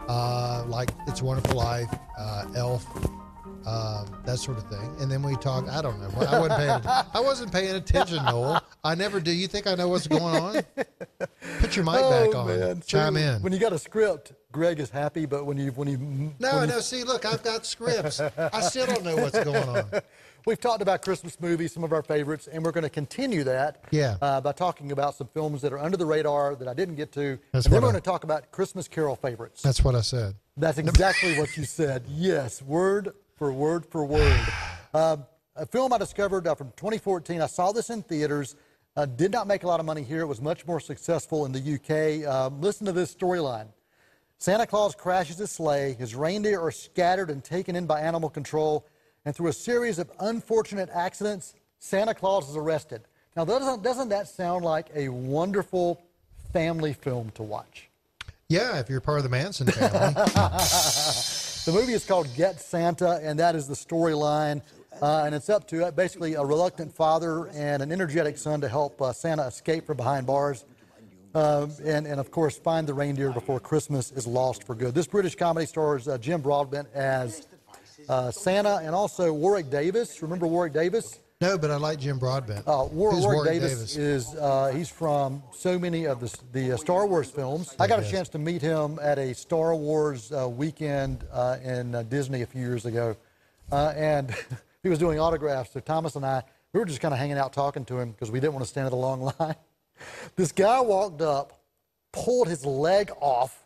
uh, 0.08 0.64
like 0.66 0.90
It's 1.06 1.20
a 1.20 1.24
Wonderful 1.24 1.56
Life, 1.56 1.94
uh, 2.18 2.46
Elf, 2.56 2.84
um, 3.68 4.06
that 4.24 4.38
sort 4.38 4.56
of 4.58 4.64
thing. 4.68 4.96
And 5.00 5.10
then 5.10 5.22
we 5.22 5.36
talk. 5.36 5.68
I 5.68 5.82
don't 5.82 6.00
know. 6.00 6.08
I 6.26 6.38
wasn't 6.40 6.56
paying. 6.58 6.80
I 7.14 7.20
wasn't 7.20 7.52
paying 7.52 7.74
attention, 7.74 8.24
Noel. 8.24 8.62
I 8.84 8.94
never 8.94 9.20
do. 9.20 9.32
You 9.32 9.46
think 9.48 9.66
I 9.66 9.74
know 9.74 9.88
what's 9.88 10.06
going 10.06 10.22
on? 10.22 10.62
Put 11.60 11.76
your 11.76 11.84
mic 11.84 11.94
back 11.94 12.30
Oh, 12.34 12.38
on. 12.38 12.46
man. 12.46 12.82
Chime 12.86 13.16
See, 13.16 13.22
in. 13.22 13.42
When 13.42 13.52
you 13.52 13.58
got 13.58 13.72
a 13.72 13.78
script, 13.78 14.32
Greg 14.52 14.80
is 14.80 14.90
happy, 14.90 15.26
but 15.26 15.44
when 15.44 15.56
you 15.58 15.70
when 15.72 15.88
you 15.88 15.98
no, 16.38 16.56
when 16.56 16.68
you- 16.68 16.74
no. 16.74 16.80
See, 16.80 17.04
look, 17.04 17.24
I've 17.24 17.42
got 17.42 17.66
scripts. 17.66 18.20
I 18.20 18.60
still 18.60 18.86
don't 18.86 19.04
know 19.04 19.16
what's 19.16 19.38
going 19.42 19.68
on. 19.68 19.84
We've 20.46 20.58
talked 20.60 20.80
about 20.80 21.02
Christmas 21.02 21.38
movies, 21.40 21.74
some 21.74 21.84
of 21.84 21.92
our 21.92 22.02
favorites, 22.02 22.48
and 22.50 22.64
we're 22.64 22.70
going 22.72 22.84
to 22.84 22.88
continue 22.90 23.44
that 23.44 23.84
Yeah. 23.90 24.16
uh, 24.22 24.40
by 24.40 24.52
talking 24.52 24.92
about 24.92 25.14
some 25.14 25.26
films 25.34 25.60
that 25.60 25.74
are 25.74 25.78
under 25.78 25.98
the 25.98 26.06
radar 26.06 26.54
that 26.54 26.66
I 26.66 26.72
didn't 26.72 26.94
get 26.94 27.12
to. 27.12 27.38
That's 27.52 27.66
and 27.66 27.74
then 27.74 27.82
we're 27.82 27.88
I- 27.88 27.92
going 27.92 28.00
to 28.02 28.10
talk 28.10 28.24
about 28.24 28.50
Christmas 28.50 28.88
Carol 28.88 29.16
favorites. 29.16 29.60
That's 29.60 29.84
what 29.84 29.94
I 29.94 30.00
said. 30.00 30.36
That's 30.56 30.78
exactly 30.78 31.38
what 31.38 31.54
you 31.56 31.64
said. 31.64 32.04
Yes, 32.08 32.62
word 32.62 33.12
for 33.38 33.52
word 33.52 33.86
for 33.86 34.04
word. 34.04 34.40
Um, 34.92 35.24
a 35.54 35.64
film 35.64 35.92
I 35.92 35.98
discovered 35.98 36.46
uh, 36.46 36.54
from 36.54 36.68
2014. 36.76 37.40
I 37.40 37.46
saw 37.46 37.72
this 37.72 37.88
in 37.88 38.02
theaters. 38.02 38.56
Uh, 38.96 39.06
did 39.06 39.30
not 39.30 39.46
make 39.46 39.62
a 39.62 39.66
lot 39.66 39.78
of 39.78 39.86
money 39.86 40.02
here. 40.02 40.22
It 40.22 40.26
was 40.26 40.40
much 40.40 40.66
more 40.66 40.80
successful 40.80 41.46
in 41.46 41.52
the 41.52 41.74
UK. 41.74 42.28
Um, 42.28 42.60
listen 42.60 42.84
to 42.86 42.92
this 42.92 43.14
storyline. 43.14 43.68
Santa 44.38 44.66
Claus 44.66 44.94
crashes 44.94 45.38
his 45.38 45.52
sleigh. 45.52 45.94
His 45.94 46.14
reindeer 46.14 46.60
are 46.60 46.72
scattered 46.72 47.30
and 47.30 47.42
taken 47.42 47.76
in 47.76 47.86
by 47.86 48.00
animal 48.00 48.28
control. 48.28 48.86
And 49.24 49.34
through 49.34 49.48
a 49.48 49.52
series 49.52 49.98
of 49.98 50.10
unfortunate 50.20 50.88
accidents, 50.92 51.54
Santa 51.78 52.14
Claus 52.14 52.48
is 52.48 52.56
arrested. 52.56 53.02
Now, 53.36 53.44
doesn't, 53.44 53.82
doesn't 53.84 54.08
that 54.08 54.26
sound 54.28 54.64
like 54.64 54.90
a 54.94 55.08
wonderful 55.08 56.02
family 56.52 56.92
film 56.92 57.30
to 57.34 57.42
watch? 57.44 57.88
Yeah, 58.48 58.78
if 58.78 58.88
you're 58.88 59.00
part 59.00 59.18
of 59.18 59.24
the 59.24 59.30
Manson 59.30 59.68
family. 59.68 60.14
The 61.64 61.72
movie 61.72 61.92
is 61.92 62.04
called 62.04 62.28
Get 62.34 62.60
Santa, 62.60 63.20
and 63.22 63.38
that 63.38 63.54
is 63.54 63.66
the 63.66 63.74
storyline. 63.74 64.62
Uh, 65.02 65.24
and 65.26 65.34
it's 65.34 65.50
up 65.50 65.68
to 65.68 65.86
uh, 65.86 65.90
basically 65.90 66.34
a 66.34 66.42
reluctant 66.42 66.94
father 66.94 67.48
and 67.48 67.82
an 67.82 67.92
energetic 67.92 68.38
son 68.38 68.60
to 68.62 68.68
help 68.68 69.00
uh, 69.02 69.12
Santa 69.12 69.42
escape 69.46 69.86
from 69.86 69.96
behind 69.96 70.26
bars. 70.26 70.64
Um, 71.34 71.70
and, 71.84 72.06
and 72.06 72.18
of 72.18 72.30
course, 72.30 72.58
find 72.58 72.86
the 72.86 72.94
reindeer 72.94 73.30
before 73.30 73.60
Christmas 73.60 74.10
is 74.12 74.26
lost 74.26 74.64
for 74.64 74.74
good. 74.74 74.94
This 74.94 75.06
British 75.06 75.34
comedy 75.34 75.66
stars 75.66 76.08
uh, 76.08 76.16
Jim 76.18 76.40
Broadbent 76.40 76.88
as 76.94 77.46
uh, 78.08 78.30
Santa 78.30 78.76
and 78.76 78.94
also 78.94 79.32
Warwick 79.32 79.70
Davis. 79.70 80.22
Remember 80.22 80.46
Warwick 80.46 80.72
Davis? 80.72 81.20
No, 81.40 81.56
but 81.56 81.70
I 81.70 81.76
like 81.76 82.00
Jim 82.00 82.18
Broadbent. 82.18 82.66
Uh, 82.66 82.88
War- 82.90 83.12
Who's 83.12 83.24
Warwick, 83.24 83.52
Davis, 83.52 83.96
is 83.96 84.34
uh, 84.34 84.72
he's 84.74 84.88
from 84.88 85.40
so 85.52 85.78
many 85.78 86.04
of 86.04 86.18
the, 86.18 86.36
the 86.50 86.72
uh, 86.72 86.76
Star 86.76 87.06
Wars 87.06 87.30
films. 87.30 87.76
I 87.78 87.86
got 87.86 88.00
a 88.02 88.10
chance 88.10 88.28
to 88.30 88.40
meet 88.40 88.60
him 88.60 88.98
at 89.00 89.20
a 89.20 89.32
Star 89.34 89.76
Wars 89.76 90.32
uh, 90.32 90.48
weekend 90.48 91.24
uh, 91.32 91.58
in 91.62 91.94
uh, 91.94 92.02
Disney 92.02 92.42
a 92.42 92.46
few 92.46 92.60
years 92.60 92.86
ago, 92.86 93.16
uh, 93.70 93.92
and 93.94 94.34
he 94.82 94.88
was 94.88 94.98
doing 94.98 95.20
autographs. 95.20 95.72
So 95.72 95.78
Thomas 95.78 96.16
and 96.16 96.26
I, 96.26 96.42
we 96.72 96.80
were 96.80 96.86
just 96.86 97.00
kind 97.00 97.14
of 97.14 97.20
hanging 97.20 97.38
out 97.38 97.52
talking 97.52 97.84
to 97.84 98.00
him 98.00 98.10
because 98.10 98.32
we 98.32 98.40
didn't 98.40 98.54
want 98.54 98.64
to 98.64 98.68
stand 98.68 98.88
in 98.88 98.90
the 98.90 98.96
long 98.96 99.20
line. 99.38 99.54
This 100.34 100.50
guy 100.50 100.80
walked 100.80 101.22
up, 101.22 101.60
pulled 102.12 102.48
his 102.48 102.66
leg 102.66 103.12
off, 103.20 103.62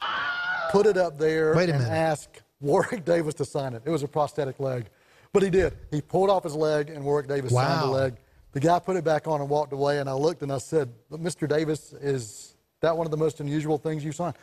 put 0.73 0.85
it 0.85 0.99
up 0.99 1.17
there, 1.17 1.55
a 1.55 1.59
and 1.59 1.71
asked 1.83 2.43
Warwick 2.61 3.03
Davis 3.07 3.33
to 3.37 3.47
sign 3.47 3.73
it. 3.73 3.81
It 3.87 3.91
was 3.91 4.03
a 4.03 4.09
prosthetic 4.09 4.61
leg, 4.61 4.91
but 5.33 5.43
he 5.43 5.51
did. 5.51 5.75
He 5.91 6.01
pulled 6.01 6.31
off 6.31 6.45
his 6.45 6.55
leg, 6.55 6.91
and 6.91 7.05
Warwick 7.05 7.29
Davis 7.29 7.53
signed 7.53 7.83
the 7.83 7.93
leg. 7.93 8.15
The 8.53 8.61
guy 8.61 8.79
put 8.79 8.97
it 8.97 9.05
back 9.05 9.27
on 9.27 9.41
and 9.41 9.49
walked 9.49 9.73
away, 9.73 9.99
and 9.99 10.09
I 10.09 10.13
looked 10.13 10.43
and 10.43 10.53
I 10.53 10.59
said, 10.59 10.93
Mr. 11.11 11.49
Davis, 11.49 11.95
is 11.95 12.55
that 12.81 12.97
one 12.97 13.07
of 13.07 13.11
the 13.11 13.17
most 13.17 13.41
unusual 13.41 13.79
things 13.79 14.05
you've 14.05 14.15
signed? 14.15 14.37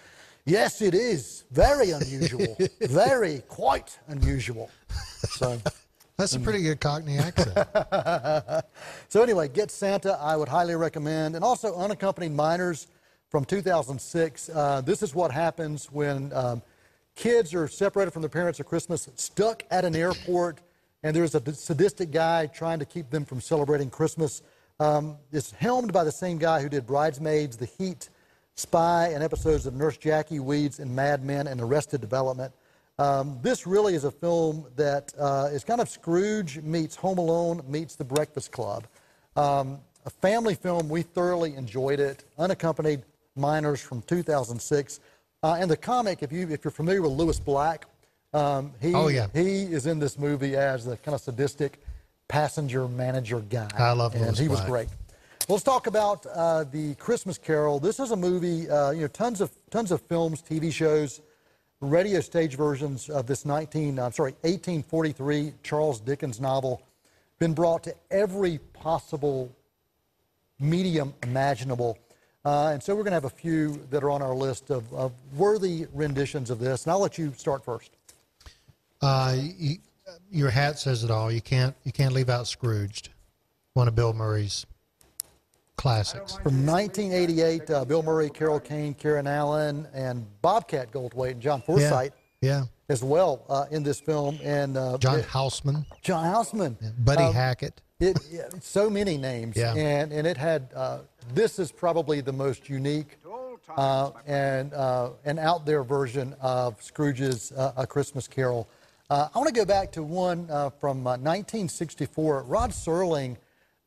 Yes, 0.46 0.82
it 0.82 0.96
is. 0.96 1.44
Very 1.52 1.92
unusual. 1.92 2.58
Very, 2.82 3.44
quite 3.48 4.00
unusual. 4.08 4.72
So, 5.30 5.62
That's 6.18 6.34
a 6.36 6.40
pretty 6.40 6.64
good 6.64 6.82
Cockney 6.82 7.18
accent. 7.18 7.56
so 9.08 9.24
anyway, 9.24 9.48
Get 9.48 9.72
Santa, 9.72 10.18
I 10.20 10.36
would 10.36 10.50
highly 10.50 10.76
recommend. 10.76 11.36
And 11.36 11.46
also 11.46 11.76
Unaccompanied 11.76 12.34
Minors 12.34 12.88
from 13.30 13.46
2006. 13.46 14.50
Uh, 14.50 14.82
this 14.82 15.02
is 15.02 15.16
what 15.16 15.32
happens 15.32 15.90
when 15.92 16.34
um, 16.34 16.62
kids 17.16 17.54
are 17.54 17.68
separated 17.70 18.12
from 18.12 18.22
their 18.22 18.30
parents 18.30 18.60
at 18.60 18.66
Christmas, 18.66 19.08
stuck 19.16 19.64
at 19.72 19.86
an 19.86 19.96
airport, 19.96 20.60
and 21.04 21.16
there's 21.16 21.36
a 21.36 21.54
sadistic 21.54 22.12
guy 22.12 22.48
trying 22.48 22.80
to 22.80 22.86
keep 22.86 23.10
them 23.10 23.26
from 23.26 23.42
celebrating 23.42 23.90
Christmas. 23.90 24.42
Um, 24.80 25.18
it's 25.32 25.52
helmed 25.52 25.94
by 25.94 26.04
the 26.04 26.12
same 26.12 26.38
guy 26.38 26.62
who 26.62 26.70
did 26.70 26.86
Bridesmaids, 26.86 27.58
The 27.58 27.66
Heat, 27.66 28.10
Spy, 28.56 29.10
and 29.14 29.24
episodes 29.24 29.66
of 29.66 29.74
Nurse 29.74 29.98
Jackie, 29.98 30.40
Weeds, 30.40 30.80
and 30.80 30.94
Mad 30.94 31.24
Men, 31.24 31.48
and 31.48 31.62
Arrested 31.62 32.02
Development. 32.02 32.54
Um, 32.98 33.40
this 33.42 33.66
really 33.66 33.96
is 33.96 34.04
a 34.04 34.12
film 34.12 34.66
that 34.76 35.14
uh, 35.18 35.50
is 35.52 35.64
kind 35.64 35.80
of 35.80 35.88
Scrooge 35.88 36.62
meets 36.62 36.98
Home 36.98 37.18
Alone 37.18 37.62
meets 37.66 37.96
The 37.96 38.04
Breakfast 38.04 38.52
Club. 38.52 38.86
Um, 39.38 39.80
a 40.06 40.10
family 40.10 40.56
film, 40.56 40.90
we 40.90 41.02
thoroughly 41.02 41.56
enjoyed 41.56 42.02
it. 42.02 42.26
Unaccompanied 42.38 43.04
Minors 43.38 43.80
from 43.80 44.02
2006. 44.02 45.00
Uh, 45.42 45.58
and 45.60 45.72
the 45.72 45.78
comic, 45.78 46.22
if, 46.22 46.32
you, 46.34 46.50
if 46.50 46.66
you're 46.66 46.72
familiar 46.72 47.02
with 47.02 47.12
Lewis 47.12 47.40
Black, 47.40 47.86
um, 48.34 48.74
he, 48.82 48.94
Oh, 48.94 49.08
yeah. 49.08 49.28
he 49.34 49.64
is 49.64 49.86
in 49.88 50.00
this 50.00 50.18
movie 50.18 50.56
as 50.56 50.86
the 50.86 50.98
kind 50.98 51.16
of 51.16 51.22
sadistic 51.22 51.82
passenger 52.28 52.88
manager 52.88 53.40
guy. 53.40 53.70
I 53.78 53.92
love 53.92 54.14
And 54.16 54.26
Lewis 54.26 54.40
he 54.40 54.48
was 54.48 54.62
great. 54.62 54.88
Let's 55.48 55.64
talk 55.64 55.88
about 55.88 56.26
uh, 56.28 56.64
the 56.66 56.94
Christmas 56.96 57.40
Carol. 57.40 57.80
This 57.80 58.00
is 58.00 58.12
a 58.12 58.16
movie, 58.16 58.70
uh, 58.70 58.92
you 58.92 59.02
know, 59.02 59.08
tons 59.08 59.42
of 59.42 59.50
tons 59.72 59.92
of 59.92 60.00
films, 60.02 60.44
TV 60.44 60.72
shows, 60.72 61.22
radio 61.82 62.20
stage 62.20 62.56
versions 62.56 63.10
of 63.10 63.26
this 63.26 63.46
19, 63.46 63.98
I'm 63.98 64.12
sorry, 64.12 64.34
1843 64.42 65.54
Charles 65.64 66.00
Dickens 66.02 66.40
novel, 66.40 66.84
been 67.40 67.54
brought 67.56 67.84
to 67.86 67.96
every 68.12 68.60
possible 68.74 69.52
medium 70.60 71.16
imaginable. 71.24 71.98
Uh, 72.46 72.70
and 72.74 72.84
so 72.84 72.94
we're 72.96 73.04
going 73.04 73.12
to 73.12 73.16
have 73.16 73.26
a 73.26 73.30
few 73.30 73.82
that 73.90 74.04
are 74.04 74.12
on 74.12 74.22
our 74.22 74.36
list 74.36 74.70
of, 74.70 74.92
of 74.94 75.14
worthy 75.36 75.88
renditions 75.94 76.50
of 76.50 76.60
this. 76.60 76.86
And 76.86 76.92
I'll 76.92 77.00
let 77.00 77.18
you 77.18 77.34
start 77.36 77.66
first. 77.66 77.98
Uh, 79.02 79.36
you, 79.58 79.78
your 80.32 80.50
hat 80.50 80.78
says 80.80 81.04
it 81.04 81.12
all. 81.12 81.32
You 81.32 81.42
can't 81.42 81.76
you 81.84 81.92
can't 81.92 82.14
leave 82.14 82.30
out 82.30 82.48
Scrooged, 82.48 83.10
one 83.74 83.88
of 83.88 83.96
Bill 83.96 84.14
Murray's 84.14 84.66
classics. 85.78 86.34
From 86.44 86.66
1988, 86.66 87.70
uh, 87.70 87.86
Bill 87.86 88.04
Murray, 88.04 88.30
Carol 88.30 88.60
Kane, 88.60 88.94
Karen 88.94 89.28
Allen, 89.28 89.88
and 89.94 90.26
Bobcat 90.42 90.92
Goldthwait 90.92 91.32
and 91.32 91.42
John 91.42 91.62
Forsythe 91.62 92.12
Yeah, 92.42 92.66
as 92.90 93.04
well 93.04 93.46
uh, 93.50 93.66
in 93.72 93.84
this 93.84 94.00
film. 94.00 94.38
And 94.44 94.76
uh, 94.78 94.98
John 94.98 95.20
it- 95.20 95.26
Houseman, 95.26 95.86
John 96.02 96.26
Houseman. 96.26 96.78
Buddy 97.00 97.24
Um, 97.24 97.34
Hackett. 97.34 97.82
It, 98.02 98.18
yeah, 98.32 98.48
so 98.62 98.90
many 98.90 99.18
names, 99.18 99.58
Yeah. 99.58 99.74
and 99.76 100.12
and 100.14 100.26
it 100.26 100.38
had. 100.38 100.70
Uh, 100.76 101.00
this 101.34 101.60
is 101.60 101.70
probably 101.72 102.22
the 102.22 102.32
most 102.32 102.70
unique 102.70 103.18
uh, 103.78 104.12
and 104.26 104.74
uh, 104.74 105.10
an 105.26 105.38
out 105.38 105.66
there 105.66 105.84
version 105.84 106.34
of 106.42 106.82
Scrooge's 106.82 107.52
uh, 107.52 107.74
A 107.78 107.86
Christmas 107.86 108.26
Carol. 108.28 108.68
Uh, 109.12 109.28
I 109.34 109.40
want 109.40 109.48
to 109.48 109.56
go 109.56 109.66
back 109.66 109.94
to 109.94 110.04
one 110.04 110.48
uh, 110.52 110.70
from 110.70 111.00
uh, 111.00 111.18
1964. 111.18 112.44
Rod 112.44 112.70
Serling, 112.70 113.38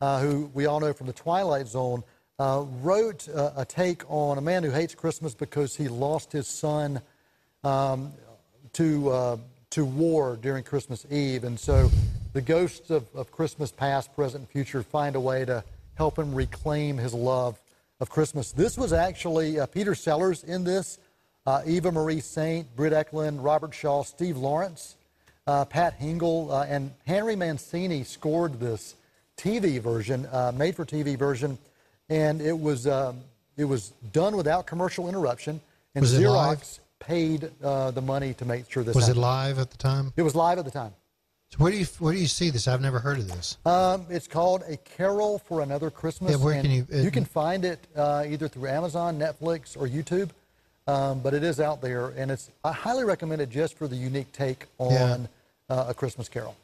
uh, 0.01 0.19
who 0.19 0.51
we 0.53 0.67
all 0.67 0.81
know 0.81 0.93
from 0.93 1.07
The 1.07 1.13
Twilight 1.13 1.69
Zone, 1.69 2.03
uh, 2.41 2.65
wrote 2.81 3.29
uh, 3.29 3.53
a 3.57 3.65
take 3.65 4.03
on 4.11 4.37
a 4.39 4.41
man 4.41 4.65
who 4.65 4.73
hates 4.73 4.97
Christmas 4.97 5.33
because 5.33 5.77
he 5.77 5.87
lost 5.87 6.33
his 6.33 6.49
son 6.49 7.01
um, 7.63 8.13
to 8.73 9.11
uh, 9.11 9.37
to 9.71 9.85
war 9.85 10.37
during 10.43 10.65
Christmas 10.65 11.07
Eve, 11.09 11.45
and 11.45 11.59
so 11.59 11.89
the 12.33 12.43
ghosts 12.43 12.91
of, 12.91 13.07
of 13.15 13.31
Christmas 13.31 13.71
past, 13.71 14.13
present, 14.17 14.41
and 14.41 14.49
future 14.51 14.83
find 14.83 15.15
a 15.15 15.21
way 15.21 15.45
to 15.45 15.63
help 15.95 16.19
him 16.19 16.35
reclaim 16.35 16.99
his 16.99 17.15
love 17.15 17.61
of 18.01 18.11
Christmas. 18.11 18.51
This 18.51 18.77
was 18.77 18.93
actually 18.93 19.61
uh, 19.61 19.67
Peter 19.67 19.95
Sellers 19.95 20.43
in 20.43 20.65
this, 20.65 20.99
uh, 21.47 21.63
Eva 21.65 21.93
Marie 21.93 22.19
Saint, 22.19 22.75
Britt 22.75 22.93
Ekland, 22.93 23.39
Robert 23.41 23.73
Shaw, 23.73 24.03
Steve 24.03 24.37
Lawrence, 24.37 24.97
uh, 25.47 25.65
Pat 25.65 25.99
Hingle, 26.01 26.51
uh, 26.51 26.63
and 26.69 26.93
Henry 27.07 27.37
Mancini 27.37 28.05
scored 28.05 28.61
this 28.61 28.95
TV 29.37 29.81
version, 29.81 30.27
uh, 30.27 30.53
made-for-TV 30.55 31.17
version, 31.19 31.59
and 32.09 32.41
it 32.41 32.59
was 32.59 32.87
um, 32.87 33.19
it 33.57 33.65
was 33.65 33.93
done 34.13 34.37
without 34.37 34.67
commercial 34.67 35.09
interruption, 35.09 35.61
and 35.95 36.03
Was 36.03 36.15
it 36.15 36.23
Xerox 36.23 36.79
paid 37.01 37.51
uh, 37.63 37.91
the 37.91 38.01
money 38.01 38.35
to 38.35 38.45
make 38.45 38.71
sure 38.71 38.85
this 38.85 38.95
Was 38.95 39.09
it 39.09 39.17
live 39.17 39.59
at 39.59 39.71
the 39.71 39.77
time? 39.77 40.13
It 40.17 40.23
was 40.23 40.35
live 40.35 40.59
at 40.59 40.65
the 40.65 40.71
time. 40.71 40.93
So 41.51 41.59
where 41.59 41.71
do 41.73 41.77
you 41.79 41.85
where 41.99 42.15
do 42.15 42.19
you 42.21 42.29
see 42.29 42.49
this? 42.51 42.67
I've 42.67 42.81
never 42.81 42.99
heard 42.99 43.19
of 43.19 43.29
this. 43.29 43.59
Um, 43.67 44.07
it's 44.09 44.27
called 44.29 44.63
A 44.69 44.77
Carol 44.79 45.39
for 45.41 45.61
Another 45.61 45.91
Christmas. 45.91 46.31
Yeah, 46.31 46.37
where 46.39 46.61
can 46.63 46.71
you- 46.71 46.87
uh, 46.93 46.99
you 46.99 47.11
can 47.11 47.25
find 47.27 47.65
it 47.67 47.79
uh, 47.97 48.25
either 48.27 48.49
through 48.49 48.69
Amazon, 48.69 49.19
Netflix, 49.19 49.77
or 49.77 49.87
YouTube. 49.89 50.31
Um, 50.89 51.21
but 51.21 51.33
it 51.35 51.45
is 51.45 51.61
out 51.61 51.81
there, 51.81 52.09
and 52.17 52.31
it's 52.31 52.51
I 52.65 52.73
highly 52.73 53.05
recommend 53.05 53.41
it 53.41 53.51
just 53.51 53.77
for 53.79 53.87
the 53.87 53.97
unique 53.97 54.33
take 54.33 54.67
on 54.79 54.91
Yeah. 54.91 55.17
uh, 55.77 55.87
A 55.89 55.95
Christmas 55.95 56.29
Carol. 56.29 56.57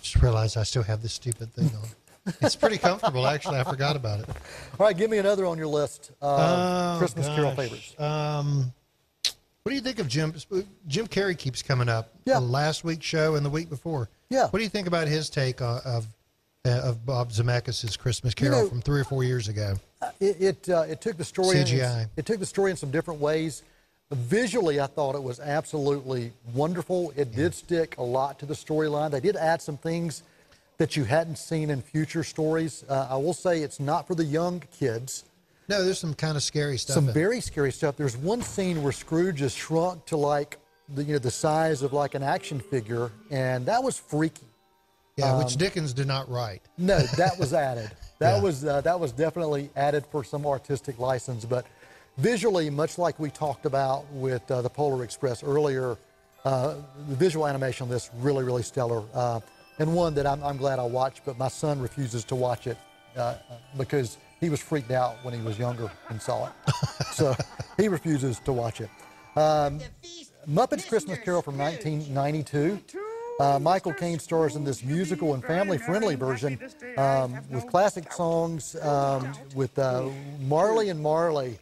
Just 0.00 0.22
realized 0.22 0.56
I 0.56 0.62
still 0.62 0.82
have 0.84 1.02
this 1.02 1.12
stupid 1.12 1.52
thing 1.52 1.70
on. 1.76 2.34
It's 2.40 2.56
pretty 2.56 2.78
comfortable, 2.78 3.26
actually. 3.26 3.58
I 3.58 3.64
forgot 3.64 3.96
about 3.96 4.20
it. 4.20 4.28
All 4.78 4.86
right, 4.86 4.96
give 4.96 5.10
me 5.10 5.18
another 5.18 5.44
on 5.44 5.58
your 5.58 5.66
list 5.66 6.10
of 6.22 6.40
Oh, 6.40 6.96
Christmas 6.98 7.26
Carol 7.26 7.50
gosh. 7.50 7.56
favorites. 7.56 8.00
Um, 8.00 8.72
what 9.62 9.70
do 9.70 9.74
you 9.76 9.82
think 9.82 9.98
of 9.98 10.08
Jim? 10.08 10.32
Jim 10.86 11.06
Carrey 11.06 11.36
keeps 11.36 11.62
coming 11.62 11.88
up. 11.88 12.14
Yeah. 12.24 12.34
The 12.34 12.40
last 12.46 12.82
week's 12.84 13.04
show 13.04 13.34
and 13.34 13.44
the 13.44 13.50
week 13.50 13.68
before. 13.68 14.08
Yeah. 14.30 14.48
What 14.48 14.58
do 14.58 14.62
you 14.62 14.70
think 14.70 14.86
about 14.86 15.06
his 15.08 15.28
take 15.28 15.60
on, 15.60 15.80
of 15.84 16.04
uh, 16.04 16.06
of 16.64 17.04
Bob 17.04 17.30
Zemeckis' 17.30 17.98
Christmas 17.98 18.34
Carol 18.34 18.62
know- 18.62 18.68
from 18.68 18.80
three 18.80 19.00
or 19.00 19.04
four 19.04 19.24
years 19.24 19.48
ago? 19.48 19.74
It 20.20 20.40
it, 20.40 20.68
uh, 20.68 20.82
it 20.88 21.00
took 21.00 21.16
the 21.16 21.24
story. 21.24 21.58
in- 21.60 21.66
CGI. 21.66 22.08
it 22.16 22.26
took 22.26 22.38
the 22.38 22.46
story 22.46 22.70
in 22.70 22.76
some 22.76 22.90
different 22.90 23.20
ways. 23.20 23.62
Visually, 24.10 24.80
I 24.80 24.86
thought 24.86 25.14
it 25.14 25.22
was 25.22 25.40
absolutely 25.40 26.32
wonderful. 26.52 27.12
It 27.16 27.34
did 27.34 27.54
stick 27.54 27.96
a 27.98 28.02
lot 28.02 28.38
to 28.40 28.46
the 28.46 28.54
storyline. 28.54 29.10
They 29.10 29.20
did 29.20 29.34
add 29.34 29.62
some 29.62 29.76
things 29.78 30.22
that 30.76 30.94
you 30.96 31.04
hadn't 31.04 31.36
seen 31.36 31.70
in 31.70 31.80
future 31.80 32.22
stories. 32.22 32.84
Uh, 32.88 33.08
I 33.10 33.16
will 33.16 33.32
say 33.32 33.60
it's 33.60 33.80
not 33.80 34.06
for 34.06 34.14
the 34.14 34.24
young 34.24 34.62
kids. 34.78 35.24
No, 35.68 35.82
there's 35.82 35.98
some 35.98 36.12
kind 36.14 36.36
of 36.36 36.42
scary 36.42 36.76
stuff. 36.76 36.94
Some 36.94 37.08
in 37.08 37.14
very 37.14 37.40
scary 37.40 37.72
stuff. 37.72 37.96
There's 37.96 38.16
one 38.16 38.42
scene 38.42 38.82
where 38.82 38.92
Scrooge 38.92 39.40
is 39.40 39.54
shrunk 39.54 40.04
to 40.06 40.16
like 40.16 40.58
the 40.94 41.02
you 41.02 41.14
know 41.14 41.18
the 41.18 41.30
size 41.30 41.82
of 41.82 41.94
like 41.94 42.14
an 42.14 42.22
action 42.22 42.60
figure, 42.60 43.10
and 43.30 43.64
that 43.66 43.82
was 43.82 43.98
freaky. 43.98 44.42
Yeah, 45.16 45.32
um, 45.32 45.38
which 45.38 45.56
Dickens 45.56 45.92
did 45.92 46.06
not 46.06 46.28
write. 46.28 46.62
No, 46.78 46.98
that 47.16 47.38
was 47.38 47.52
added. 47.70 47.90
That 48.18 48.36
Yeah. 48.36 48.42
was 48.42 48.64
uh, 48.64 48.80
that 48.82 48.98
was 48.98 49.12
definitely 49.12 49.70
added 49.76 50.04
for 50.10 50.24
some 50.24 50.46
artistic 50.46 50.98
license, 50.98 51.44
but 51.44 51.66
visually, 52.18 52.70
much 52.70 52.98
like 52.98 53.18
we 53.18 53.30
talked 53.30 53.66
about 53.66 54.04
with 54.12 54.48
uh, 54.50 54.62
the 54.62 54.70
Polar 54.70 55.04
Express 55.04 55.42
earlier, 55.42 55.96
uh, 56.44 56.74
the 57.08 57.16
visual 57.16 57.46
animation 57.46 57.84
on 57.84 57.90
this 57.90 58.10
really, 58.18 58.44
really 58.44 58.62
stellar, 58.62 59.02
uh, 59.14 59.40
and 59.78 59.94
one 59.94 60.14
that 60.14 60.26
I'm, 60.26 60.42
I'm 60.42 60.56
glad 60.56 60.78
I 60.78 60.84
watched. 60.84 61.22
But 61.24 61.38
my 61.38 61.48
son 61.48 61.80
refuses 61.80 62.24
to 62.26 62.34
watch 62.34 62.66
it 62.66 62.76
uh, 63.16 63.34
because 63.76 64.18
he 64.40 64.48
was 64.48 64.60
freaked 64.60 64.90
out 64.90 65.16
when 65.24 65.34
he 65.34 65.40
was 65.40 65.58
younger 65.58 65.90
and 66.08 66.20
saw 66.20 66.46
it, 66.48 66.52
so 67.12 67.34
he 67.76 67.88
refuses 67.88 68.38
to 68.40 68.52
watch 68.52 68.80
it. 68.80 68.90
Um, 69.36 69.80
Muppets 70.48 70.86
Christmas 70.88 71.18
Carol 71.20 71.42
from 71.42 71.56
1992. 71.58 72.80
Uh, 73.40 73.58
Michael 73.58 73.92
Caine 73.92 74.18
stars 74.18 74.54
in 74.54 74.62
this 74.64 74.84
musical 74.84 75.34
and 75.34 75.42
family-friendly 75.44 76.14
version 76.14 76.58
um, 76.96 77.36
with 77.50 77.66
classic 77.66 78.12
songs 78.12 78.76
um, 78.76 79.32
with 79.56 79.76
uh, 79.78 80.08
Marley 80.40 80.88
and 80.88 81.00
Marley. 81.00 81.58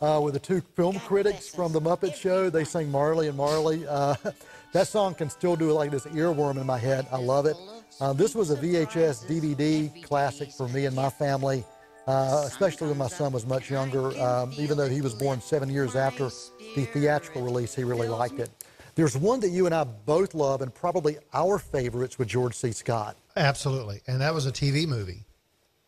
Uh, 0.00 0.20
with 0.22 0.34
the 0.34 0.40
two 0.40 0.60
film 0.74 0.98
critics 1.00 1.48
from 1.48 1.72
the 1.72 1.80
Muppet 1.80 2.14
Show, 2.14 2.48
they 2.48 2.64
sing 2.64 2.90
Marley 2.90 3.28
and 3.28 3.36
Marley. 3.36 3.86
Uh, 3.86 4.14
that 4.72 4.88
song 4.88 5.14
can 5.14 5.28
still 5.28 5.56
do 5.56 5.72
like 5.72 5.90
this 5.90 6.06
earworm 6.06 6.58
in 6.58 6.66
my 6.66 6.78
head. 6.78 7.06
I 7.12 7.18
love 7.18 7.46
it. 7.46 7.56
Uh, 8.00 8.12
this 8.12 8.34
was 8.34 8.50
a 8.50 8.56
VHS 8.56 9.26
DVD 9.26 10.02
classic 10.04 10.50
for 10.52 10.68
me 10.68 10.86
and 10.86 10.94
my 10.94 11.10
family, 11.10 11.64
uh, 12.06 12.44
especially 12.46 12.88
when 12.88 12.98
my 12.98 13.08
son 13.08 13.32
was 13.32 13.46
much 13.46 13.70
younger. 13.70 14.16
Um, 14.20 14.52
even 14.56 14.76
though 14.76 14.88
he 14.88 15.00
was 15.00 15.14
born 15.14 15.40
seven 15.40 15.70
years 15.70 15.96
after 15.96 16.30
the 16.74 16.84
theatrical 16.84 17.42
release, 17.42 17.74
he 17.74 17.84
really 17.84 18.08
liked 18.08 18.38
it. 18.38 18.50
There's 18.96 19.16
one 19.16 19.40
that 19.40 19.50
you 19.50 19.66
and 19.66 19.74
I 19.74 19.84
both 19.84 20.34
love, 20.34 20.62
and 20.62 20.74
probably 20.74 21.18
our 21.34 21.58
favorites 21.58 22.18
with 22.18 22.28
George 22.28 22.54
C. 22.54 22.72
Scott. 22.72 23.16
Absolutely, 23.36 24.00
and 24.06 24.20
that 24.22 24.32
was 24.34 24.46
a 24.46 24.50
TV 24.52 24.86
movie. 24.88 25.22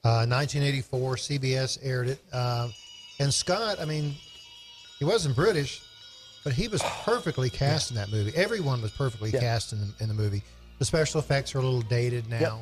Uh, 0.04 0.28
1984, 0.28 1.16
CBS 1.16 1.78
aired 1.82 2.08
it, 2.08 2.18
uh, 2.32 2.68
and 3.18 3.32
Scott. 3.32 3.80
I 3.80 3.86
mean, 3.86 4.14
he 4.98 5.06
wasn't 5.06 5.34
British, 5.34 5.80
but 6.44 6.52
he 6.52 6.68
was 6.68 6.82
perfectly 7.02 7.48
cast 7.48 7.90
in 7.90 7.96
that 7.96 8.10
movie. 8.12 8.30
Everyone 8.36 8.82
was 8.82 8.90
perfectly 8.92 9.30
Yeah. 9.30 9.40
cast 9.40 9.72
in 9.72 9.80
the, 9.80 9.94
in 10.00 10.08
the 10.08 10.14
movie. 10.14 10.42
The 10.78 10.84
special 10.84 11.18
effects 11.18 11.54
are 11.54 11.58
a 11.58 11.62
little 11.62 11.80
dated 11.82 12.28
now, 12.28 12.60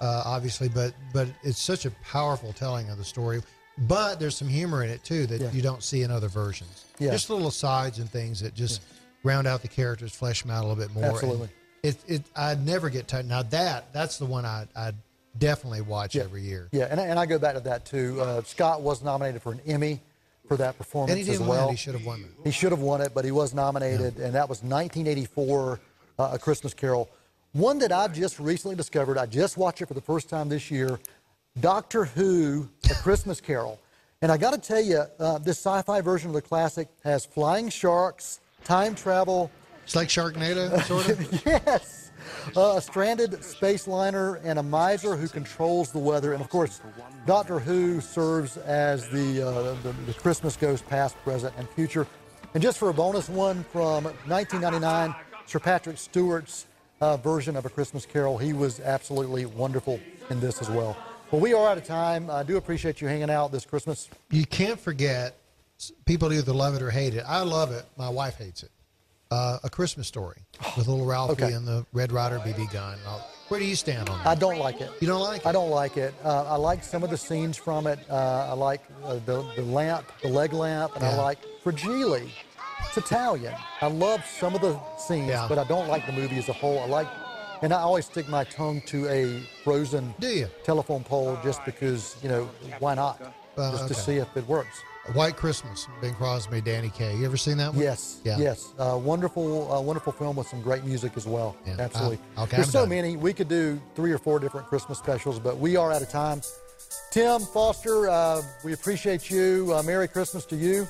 uh, 0.00 0.22
obviously, 0.24 0.68
but 0.68 0.94
but 1.12 1.26
it's 1.42 1.60
such 1.60 1.86
a 1.86 1.90
powerful 2.04 2.52
telling 2.52 2.88
of 2.88 2.98
the 2.98 3.04
story. 3.04 3.42
But 3.76 4.20
there's 4.20 4.36
some 4.36 4.48
humor 4.48 4.84
in 4.84 4.90
it 4.90 5.02
too 5.02 5.26
that 5.26 5.40
Yeah. 5.40 5.50
you 5.50 5.60
don't 5.60 5.82
see 5.82 6.02
in 6.02 6.10
other 6.12 6.28
versions. 6.28 6.84
Yeah. 7.00 7.10
Just 7.10 7.28
little 7.30 7.48
asides 7.48 7.98
and 7.98 8.08
things 8.08 8.38
that 8.40 8.54
just 8.54 8.80
round 9.22 9.46
out 9.46 9.62
the 9.62 9.68
characters, 9.68 10.14
flesh 10.14 10.42
them 10.42 10.50
out 10.50 10.64
a 10.64 10.66
little 10.66 10.82
bit 10.82 10.92
more. 10.94 11.04
and 11.04 11.12
Absolutely. 11.14 11.48
It, 11.82 11.96
it 12.06 12.22
I'd 12.36 12.64
never 12.64 12.90
get 12.90 13.08
tired. 13.08 13.26
Now 13.28 13.42
that 13.42 13.92
that's 13.92 14.18
the 14.18 14.26
one 14.26 14.44
I 14.44 14.66
I 14.76 14.92
definitely 15.38 15.80
watch 15.80 16.14
every 16.16 16.42
year. 16.42 16.68
Yeah, 16.72 16.86
and, 16.90 17.00
I- 17.00 17.06
and 17.06 17.18
I 17.18 17.26
go 17.26 17.38
back 17.38 17.54
to 17.54 17.60
that 17.60 17.84
too. 17.84 18.20
Uh, 18.20 18.42
Scott 18.42 18.82
was 18.82 19.02
nominated 19.02 19.42
for 19.42 19.52
an 19.52 19.60
Emmy 19.66 20.00
for 20.48 20.56
that 20.58 20.76
performance 20.76 21.18
And 21.18 21.26
he 21.26 21.32
as 21.32 21.40
well. 21.40 21.70
He 21.70 21.76
should 21.76 21.94
have 21.94 22.04
won 22.04 22.20
it. 22.20 22.30
He 22.44 22.50
should 22.50 22.72
have 22.72 22.80
won 22.80 23.00
it, 23.00 23.12
but 23.14 23.24
he 23.24 23.30
was 23.30 23.54
nominated, 23.54 24.18
and 24.18 24.34
that 24.34 24.48
was 24.48 24.58
1984, 24.62 25.80
uh, 26.18 26.30
A 26.32 26.38
Christmas 26.38 26.74
Carol. 26.74 27.08
One 27.52 27.78
that 27.80 27.92
I've 27.92 28.12
just 28.12 28.38
recently 28.38 28.76
discovered, 28.76 29.18
I 29.18 29.26
just 29.26 29.56
watched 29.56 29.82
it 29.82 29.86
for 29.86 29.94
the 29.94 30.00
first 30.00 30.28
time 30.28 30.48
this 30.48 30.70
year, 30.70 30.98
Doctor 31.60 32.04
Who, 32.06 32.68
A 32.90 32.94
Christmas 32.94 33.40
Carol. 33.40 33.78
And 34.20 34.30
I 34.32 34.36
got 34.36 34.52
to 34.52 34.58
tell 34.58 34.80
you, 34.80 35.02
uh, 35.18 35.38
this 35.38 35.58
sci-fi 35.58 36.00
version 36.00 36.28
of 36.30 36.34
the 36.34 36.42
classic 36.42 36.88
has 37.04 37.24
flying 37.24 37.68
sharks, 37.68 38.40
time 38.64 38.94
travel, 38.94 39.50
It's 39.84 39.96
like 39.96 40.08
Sharknado, 40.08 40.82
sort 40.84 41.08
of. 41.08 41.46
yes, 41.46 42.10
uh, 42.56 42.74
a 42.76 42.80
stranded 42.80 43.42
space 43.44 43.86
liner 43.86 44.36
and 44.44 44.58
a 44.58 44.62
miser 44.62 45.16
who 45.16 45.28
controls 45.28 45.92
the 45.92 45.98
weather. 45.98 46.32
And 46.32 46.40
of 46.42 46.48
course, 46.48 46.80
Doctor 47.26 47.58
Who 47.58 48.00
serves 48.00 48.56
as 48.56 49.08
the, 49.10 49.42
uh, 49.46 49.74
the, 49.82 49.92
the 50.06 50.14
Christmas 50.14 50.56
ghost, 50.56 50.86
past, 50.88 51.16
present, 51.24 51.54
and 51.56 51.68
future. 51.70 52.06
And 52.54 52.62
just 52.62 52.78
for 52.78 52.88
a 52.90 52.94
bonus 52.94 53.28
one 53.28 53.64
from 53.72 54.04
1999, 54.04 55.14
Sir 55.46 55.58
Patrick 55.58 55.98
Stewart's 55.98 56.66
uh, 57.00 57.16
version 57.16 57.56
of 57.56 57.64
A 57.66 57.70
Christmas 57.70 58.06
Carol, 58.06 58.38
he 58.38 58.52
was 58.52 58.78
absolutely 58.80 59.46
wonderful 59.46 59.98
in 60.30 60.38
this 60.40 60.60
as 60.60 60.68
well. 60.70 60.96
Well, 61.30 61.40
we 61.40 61.54
are 61.54 61.68
out 61.68 61.78
of 61.78 61.84
time. 61.84 62.28
I 62.30 62.42
do 62.42 62.58
appreciate 62.58 63.00
you 63.00 63.08
hanging 63.08 63.30
out 63.30 63.52
this 63.52 63.64
Christmas. 63.64 64.08
you 64.30 64.44
can't 64.46 64.78
forget. 64.78 65.38
People 66.04 66.32
either 66.32 66.52
love 66.52 66.74
it 66.74 66.82
or 66.82 66.90
hate 66.90 67.14
it. 67.14 67.24
I 67.26 67.40
love 67.42 67.72
it. 67.72 67.84
My 67.96 68.08
wife 68.08 68.36
hates 68.36 68.62
it. 68.62 68.70
Uh, 69.30 69.58
a 69.64 69.70
Christmas 69.70 70.06
story 70.06 70.36
with 70.76 70.86
little 70.88 71.06
Ralphie 71.06 71.42
Okay. 71.42 71.52
and 71.54 71.66
the 71.66 71.86
Red 71.94 72.12
Ryder 72.12 72.38
BB 72.40 72.70
gun. 72.72 72.98
Where 73.48 73.58
do 73.58 73.66
you 73.66 73.74
stand 73.76 74.08
on 74.10 74.20
it? 74.20 74.26
I 74.26 74.34
don't 74.34 74.58
like 74.58 74.80
it. 74.82 74.90
You 75.00 75.06
don't 75.06 75.20
like 75.22 75.40
it? 75.40 75.46
I 75.46 75.52
don't 75.52 75.70
like 75.70 75.96
it. 75.96 76.14
Uh, 76.22 76.44
I 76.44 76.56
like 76.56 76.84
some 76.84 77.02
of 77.02 77.08
the 77.10 77.16
scenes 77.16 77.56
from 77.56 77.86
it. 77.86 77.98
Uh, 78.10 78.48
I 78.50 78.52
like 78.52 78.82
uh, 79.04 79.14
the, 79.24 79.42
the 79.56 79.62
lamp, 79.62 80.04
the 80.22 80.28
leg 80.28 80.52
lamp, 80.52 80.94
and 80.96 81.04
I 81.04 81.16
like 81.16 81.38
Fragile. 81.62 82.14
It's 82.14 82.96
Italian. 82.96 83.54
I 83.80 83.86
love 83.86 84.22
some 84.26 84.54
of 84.54 84.60
the 84.60 84.78
scenes, 84.98 85.28
Yeah. 85.28 85.46
but 85.48 85.58
I 85.58 85.64
don't 85.64 85.88
like 85.88 86.04
the 86.06 86.12
movie 86.12 86.36
as 86.36 86.48
a 86.50 86.52
whole. 86.52 86.78
I 86.80 86.86
like, 86.86 87.08
and 87.62 87.72
I 87.72 87.80
always 87.80 88.04
stick 88.06 88.28
my 88.28 88.44
tongue 88.44 88.82
to 88.86 89.08
a 89.08 89.40
frozen 89.64 90.14
Do 90.20 90.28
you? 90.28 90.48
telephone 90.64 91.04
pole 91.04 91.38
just 91.42 91.64
because, 91.64 92.16
you 92.22 92.28
know, 92.28 92.50
why 92.80 92.94
not? 92.94 93.20
Uh, 93.56 93.70
just 93.72 93.88
to 93.88 93.94
see 93.94 94.16
if 94.16 94.34
it 94.36 94.46
works. 94.46 94.82
White 95.14 95.36
Christmas, 95.36 95.88
Bing 96.00 96.14
Crosby, 96.14 96.60
Danny 96.60 96.88
Kaye. 96.88 97.16
You 97.16 97.24
ever 97.26 97.36
seen 97.36 97.56
that 97.58 97.74
one? 97.74 97.82
Yes, 97.82 98.20
Yeah. 98.24 98.38
yes. 98.38 98.72
Uh, 98.78 98.96
wonderful, 99.02 99.72
uh, 99.72 99.80
wonderful 99.80 100.12
film 100.12 100.36
with 100.36 100.46
some 100.46 100.62
great 100.62 100.84
music 100.84 101.12
as 101.16 101.26
well. 101.26 101.56
Yeah. 101.66 101.74
Absolutely. 101.80 102.20
Uh, 102.36 102.42
okay, 102.44 102.56
There's 102.56 102.68
I'm 102.68 102.72
so 102.72 102.80
done. 102.82 102.90
many. 102.90 103.16
We 103.16 103.32
could 103.32 103.48
do 103.48 103.80
three 103.96 104.12
or 104.12 104.18
four 104.18 104.38
different 104.38 104.68
Christmas 104.68 104.98
specials, 104.98 105.40
but 105.40 105.58
we 105.58 105.76
are 105.76 105.92
out 105.92 106.02
of 106.02 106.08
time. 106.08 106.40
Tim 107.10 107.40
Foster, 107.40 108.08
uh, 108.08 108.42
we 108.64 108.74
appreciate 108.74 109.28
you. 109.28 109.72
Uh, 109.74 109.82
Merry 109.82 110.06
Christmas 110.06 110.44
to 110.46 110.56
you. 110.56 110.86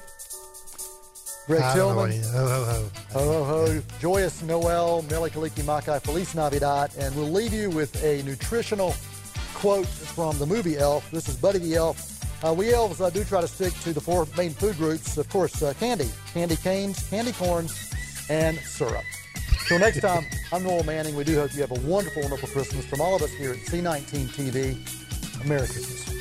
Greg 1.46 1.62
Tillman. 1.72 2.22
Ho, 2.22 2.48
ho, 2.48 2.64
ho. 2.64 2.90
Ho, 3.12 3.44
ho, 3.44 3.44
ho. 3.66 3.82
Joyous 3.98 4.42
Noel, 4.42 5.02
Mele 5.10 5.28
Kalikimaka, 5.30 6.00
Feliz 6.02 6.34
Navidad. 6.34 6.92
And 6.98 7.14
we'll 7.16 7.30
leave 7.32 7.52
you 7.52 7.70
with 7.70 8.00
a 8.04 8.22
nutritional 8.24 8.94
quote 9.54 9.86
from 9.86 10.38
the 10.38 10.46
movie 10.46 10.76
Elf. 10.78 11.10
This 11.10 11.28
is 11.28 11.36
Buddy 11.36 11.58
the 11.58 11.74
Elf. 11.76 12.11
Uh, 12.44 12.52
we 12.52 12.74
elves 12.74 13.00
uh, 13.00 13.08
do 13.08 13.22
try 13.22 13.40
to 13.40 13.46
stick 13.46 13.72
to 13.80 13.92
the 13.92 14.00
four 14.00 14.26
main 14.36 14.50
food 14.50 14.76
groups. 14.76 15.16
Of 15.16 15.28
course, 15.28 15.62
uh, 15.62 15.74
candy, 15.74 16.10
candy 16.34 16.56
canes, 16.56 17.08
candy 17.08 17.32
corns, 17.32 17.92
and 18.28 18.58
syrup. 18.58 19.04
Till 19.68 19.78
next 19.78 20.00
time, 20.00 20.26
I'm 20.52 20.64
Noel 20.64 20.82
Manning. 20.82 21.14
We 21.14 21.22
do 21.22 21.36
hope 21.36 21.54
you 21.54 21.60
have 21.60 21.70
a 21.70 21.80
wonderful, 21.88 22.22
wonderful 22.22 22.48
Christmas 22.48 22.84
from 22.84 23.00
all 23.00 23.14
of 23.14 23.22
us 23.22 23.30
here 23.30 23.52
at 23.52 23.58
C19 23.58 24.26
TV. 24.28 25.46
Merry 25.46 25.68
Christmas. 25.68 26.11